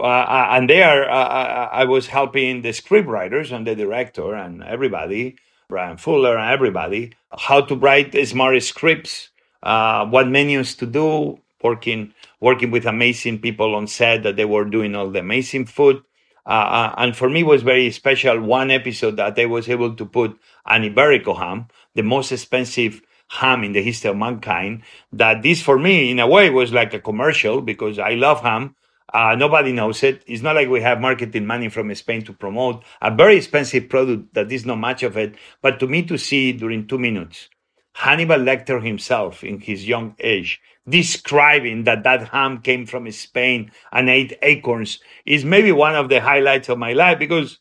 uh, 0.00 0.48
and 0.50 0.68
there 0.68 1.10
uh, 1.10 1.14
I, 1.14 1.82
I 1.82 1.84
was 1.84 2.06
helping 2.08 2.62
the 2.62 2.72
script 2.72 3.08
writers 3.08 3.52
and 3.52 3.66
the 3.66 3.74
director 3.74 4.34
and 4.34 4.62
everybody, 4.62 5.36
Bryan 5.68 5.96
Fuller 5.96 6.36
and 6.36 6.50
everybody, 6.50 7.12
how 7.36 7.60
to 7.62 7.76
write 7.76 8.14
smart 8.26 8.62
scripts, 8.62 9.30
uh, 9.62 10.06
what 10.06 10.28
menus 10.28 10.74
to 10.76 10.86
do, 10.86 11.38
working 11.62 12.12
working 12.40 12.70
with 12.70 12.86
amazing 12.86 13.38
people 13.40 13.74
on 13.74 13.86
set 13.86 14.22
that 14.22 14.36
they 14.36 14.44
were 14.44 14.64
doing 14.64 14.94
all 14.94 15.10
the 15.10 15.20
amazing 15.20 15.64
food. 15.66 16.02
Uh, 16.46 16.50
uh, 16.50 16.94
and 16.98 17.16
for 17.16 17.30
me 17.30 17.42
was 17.42 17.62
very 17.62 17.90
special 17.90 18.40
one 18.40 18.70
episode 18.70 19.16
that 19.16 19.38
I 19.38 19.46
was 19.46 19.68
able 19.68 19.94
to 19.94 20.04
put 20.04 20.38
an 20.66 20.82
Iberico 20.82 21.36
ham, 21.38 21.68
the 21.94 22.02
most 22.02 22.32
expensive 22.32 23.00
ham 23.28 23.64
in 23.64 23.72
the 23.72 23.82
history 23.82 24.10
of 24.10 24.16
mankind. 24.16 24.82
That 25.12 25.42
this 25.42 25.62
for 25.62 25.78
me 25.78 26.10
in 26.10 26.18
a 26.20 26.26
way 26.26 26.50
was 26.50 26.72
like 26.72 26.92
a 26.92 27.00
commercial 27.00 27.60
because 27.62 27.98
I 27.98 28.14
love 28.14 28.42
ham. 28.42 28.74
Uh, 29.12 29.36
nobody 29.36 29.72
knows 29.72 30.02
it. 30.02 30.24
It's 30.26 30.42
not 30.42 30.56
like 30.56 30.68
we 30.68 30.80
have 30.80 31.00
marketing 31.00 31.46
money 31.46 31.68
from 31.68 31.94
Spain 31.94 32.24
to 32.24 32.32
promote 32.32 32.84
a 33.00 33.14
very 33.14 33.36
expensive 33.36 33.88
product 33.88 34.34
that 34.34 34.50
is 34.50 34.66
not 34.66 34.78
much 34.78 35.02
of 35.02 35.16
it. 35.16 35.36
But 35.62 35.78
to 35.80 35.86
me 35.86 36.02
to 36.04 36.18
see 36.18 36.52
during 36.52 36.86
two 36.88 36.98
minutes, 36.98 37.48
Hannibal 37.94 38.38
Lecter 38.38 38.84
himself 38.84 39.42
in 39.42 39.60
his 39.60 39.88
young 39.88 40.14
age 40.20 40.60
describing 40.88 41.84
that 41.84 42.02
that 42.04 42.28
ham 42.28 42.60
came 42.60 42.86
from 42.86 43.10
Spain 43.10 43.70
and 43.90 44.10
ate 44.10 44.36
acorns 44.42 44.98
is 45.24 45.44
maybe 45.44 45.72
one 45.72 45.94
of 45.94 46.08
the 46.08 46.20
highlights 46.20 46.68
of 46.68 46.78
my 46.78 46.92
life 46.92 47.18
because 47.18 47.58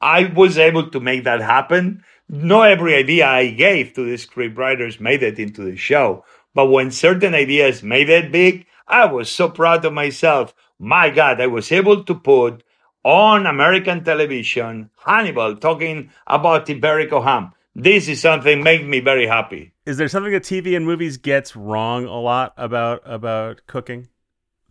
I 0.00 0.24
was 0.34 0.58
able 0.58 0.90
to 0.90 1.00
make 1.00 1.24
that 1.24 1.40
happen. 1.40 2.04
Not 2.28 2.70
every 2.70 2.94
idea 2.94 3.26
I 3.26 3.50
gave 3.50 3.92
to 3.94 4.04
the 4.04 4.16
scriptwriters 4.16 5.00
made 5.00 5.22
it 5.22 5.38
into 5.38 5.62
the 5.62 5.76
show, 5.76 6.24
but 6.54 6.66
when 6.66 6.90
certain 6.90 7.34
ideas 7.34 7.82
made 7.82 8.08
it 8.08 8.32
big, 8.32 8.66
I 8.88 9.06
was 9.06 9.30
so 9.30 9.48
proud 9.48 9.84
of 9.84 9.92
myself. 9.92 10.54
My 10.78 11.10
God, 11.10 11.40
I 11.40 11.46
was 11.46 11.70
able 11.70 12.04
to 12.04 12.14
put 12.14 12.64
on 13.04 13.46
American 13.46 14.02
television 14.04 14.90
Hannibal 15.04 15.56
talking 15.56 16.10
about 16.26 16.66
Iberico 16.66 17.22
ham. 17.22 17.52
This 17.74 18.08
is 18.08 18.20
something 18.20 18.62
made 18.62 18.86
me 18.86 19.00
very 19.00 19.26
happy. 19.26 19.71
Is 19.84 19.96
there 19.96 20.08
something 20.08 20.32
that 20.32 20.44
TV 20.44 20.76
and 20.76 20.86
movies 20.86 21.16
gets 21.16 21.56
wrong 21.56 22.04
a 22.04 22.20
lot 22.20 22.54
about 22.56 23.02
about 23.04 23.62
cooking 23.66 24.08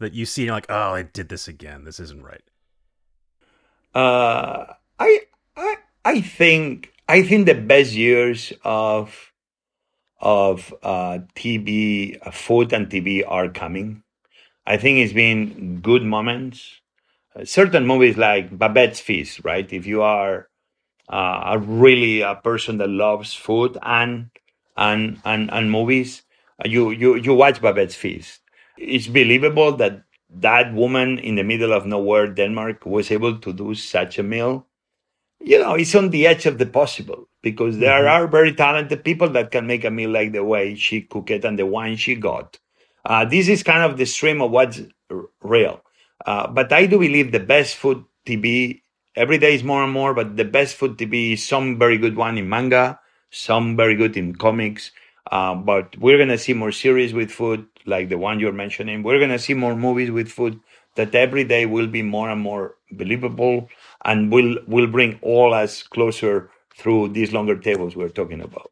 that 0.01 0.13
you 0.13 0.25
see 0.25 0.43
and 0.43 0.51
like, 0.51 0.65
oh, 0.67 0.93
I 0.93 1.03
did 1.03 1.29
this 1.29 1.47
again. 1.47 1.85
This 1.85 1.99
isn't 1.99 2.23
right. 2.23 2.43
Uh, 3.95 4.65
I, 4.99 5.21
I, 5.55 5.75
I 6.03 6.21
think, 6.21 6.91
I 7.07 7.23
think 7.23 7.45
the 7.45 7.55
best 7.55 7.93
years 7.93 8.51
of, 8.63 9.31
of, 10.19 10.73
uh, 10.83 11.19
TV, 11.35 12.17
uh, 12.25 12.31
food 12.31 12.73
and 12.73 12.89
TV 12.89 13.23
are 13.27 13.49
coming. 13.49 14.03
I 14.65 14.77
think 14.77 14.99
it's 14.99 15.13
been 15.13 15.81
good 15.81 16.03
moments. 16.03 16.81
Uh, 17.35 17.45
certain 17.45 17.85
movies 17.85 18.17
like 18.17 18.57
Babette's 18.57 18.99
Feast, 18.99 19.41
right? 19.43 19.71
If 19.71 19.85
you 19.85 20.01
are, 20.01 20.47
uh, 21.09 21.41
a 21.45 21.59
really 21.59 22.21
a 22.21 22.35
person 22.35 22.77
that 22.77 22.89
loves 22.89 23.33
food 23.33 23.77
and, 23.81 24.29
and, 24.77 25.19
and, 25.25 25.51
and 25.51 25.71
movies, 25.71 26.23
uh, 26.63 26.67
you, 26.67 26.91
you, 26.91 27.15
you 27.15 27.33
watch 27.33 27.61
Babette's 27.61 27.95
Feast. 27.95 28.41
It's 28.77 29.07
believable 29.07 29.73
that 29.77 30.03
that 30.33 30.73
woman 30.73 31.19
in 31.19 31.35
the 31.35 31.43
middle 31.43 31.73
of 31.73 31.85
nowhere, 31.85 32.27
Denmark, 32.27 32.85
was 32.85 33.11
able 33.11 33.37
to 33.39 33.53
do 33.53 33.75
such 33.75 34.17
a 34.17 34.23
meal. 34.23 34.67
You 35.39 35.59
know, 35.59 35.75
it's 35.75 35.95
on 35.95 36.09
the 36.09 36.27
edge 36.27 36.45
of 36.45 36.57
the 36.57 36.65
possible 36.65 37.27
because 37.41 37.79
there 37.79 38.07
are 38.07 38.27
very 38.27 38.53
talented 38.53 39.03
people 39.03 39.29
that 39.29 39.51
can 39.51 39.67
make 39.67 39.83
a 39.83 39.91
meal 39.91 40.11
like 40.11 40.31
the 40.31 40.43
way 40.43 40.75
she 40.75 41.01
cooked 41.01 41.31
it 41.31 41.43
and 41.43 41.57
the 41.57 41.65
wine 41.65 41.97
she 41.97 42.15
got. 42.15 42.59
Uh, 43.05 43.25
this 43.25 43.47
is 43.47 43.63
kind 43.63 43.83
of 43.83 43.97
the 43.97 44.05
stream 44.05 44.41
of 44.41 44.51
what's 44.51 44.81
r- 45.09 45.25
real. 45.41 45.81
Uh, 46.25 46.47
but 46.47 46.71
I 46.71 46.85
do 46.85 46.99
believe 46.99 47.31
the 47.31 47.39
best 47.39 47.75
food 47.75 48.03
TV 48.25 48.81
every 49.15 49.39
day 49.39 49.55
is 49.55 49.63
more 49.63 49.83
and 49.83 49.91
more, 49.91 50.13
but 50.13 50.37
the 50.37 50.45
best 50.45 50.75
food 50.75 50.97
TV 50.97 51.33
is 51.33 51.45
some 51.45 51.79
very 51.79 51.97
good 51.97 52.15
one 52.15 52.37
in 52.37 52.47
manga, 52.47 52.99
some 53.31 53.75
very 53.75 53.95
good 53.95 54.15
in 54.15 54.35
comics. 54.35 54.91
Uh, 55.31 55.55
but 55.55 55.97
we're 55.97 56.23
to 56.25 56.37
see 56.37 56.53
more 56.53 56.71
series 56.71 57.13
with 57.13 57.31
food, 57.31 57.65
like 57.85 58.09
the 58.09 58.17
one 58.17 58.39
you're 58.39 58.51
mentioning. 58.51 59.01
We're 59.01 59.19
to 59.27 59.39
see 59.39 59.53
more 59.53 59.75
movies 59.75 60.11
with 60.11 60.29
food 60.29 60.59
that 60.95 61.15
every 61.15 61.43
day 61.43 61.65
will 61.65 61.87
be 61.87 62.01
more 62.01 62.29
and 62.29 62.41
more 62.41 62.75
believable 62.91 63.69
and 64.03 64.31
will, 64.31 64.57
will 64.67 64.87
bring 64.87 65.19
all 65.21 65.53
us 65.53 65.83
closer 65.83 66.49
through 66.75 67.09
these 67.09 67.31
longer 67.31 67.57
tables 67.57 67.95
we're 67.95 68.09
talking 68.09 68.41
about. 68.41 68.71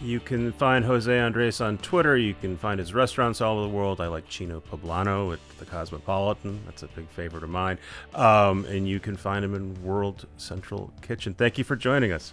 You 0.00 0.20
can 0.20 0.52
find 0.52 0.84
Jose 0.84 1.18
Andres 1.18 1.60
on 1.60 1.76
Twitter. 1.78 2.16
You 2.16 2.32
can 2.32 2.56
find 2.56 2.78
his 2.78 2.94
restaurants 2.94 3.40
all 3.40 3.58
over 3.58 3.68
the 3.68 3.76
world. 3.76 4.00
I 4.00 4.06
like 4.06 4.28
China 4.28 4.60
Poblano 4.60 5.32
at 5.32 5.40
the 5.58 5.64
Cosmopolitan. 5.64 6.60
That's 6.66 6.84
a 6.84 6.86
big 6.88 7.08
favorite 7.08 7.42
of 7.42 7.50
mine. 7.50 7.78
Um, 8.14 8.64
and 8.66 8.88
you 8.88 9.00
can 9.00 9.16
find 9.16 9.44
him 9.44 9.54
in 9.54 9.82
World 9.82 10.26
Central 10.36 10.92
Kitchen. 11.02 11.34
Thank 11.34 11.58
you 11.58 11.64
for 11.64 11.74
joining 11.74 12.12
us. 12.12 12.32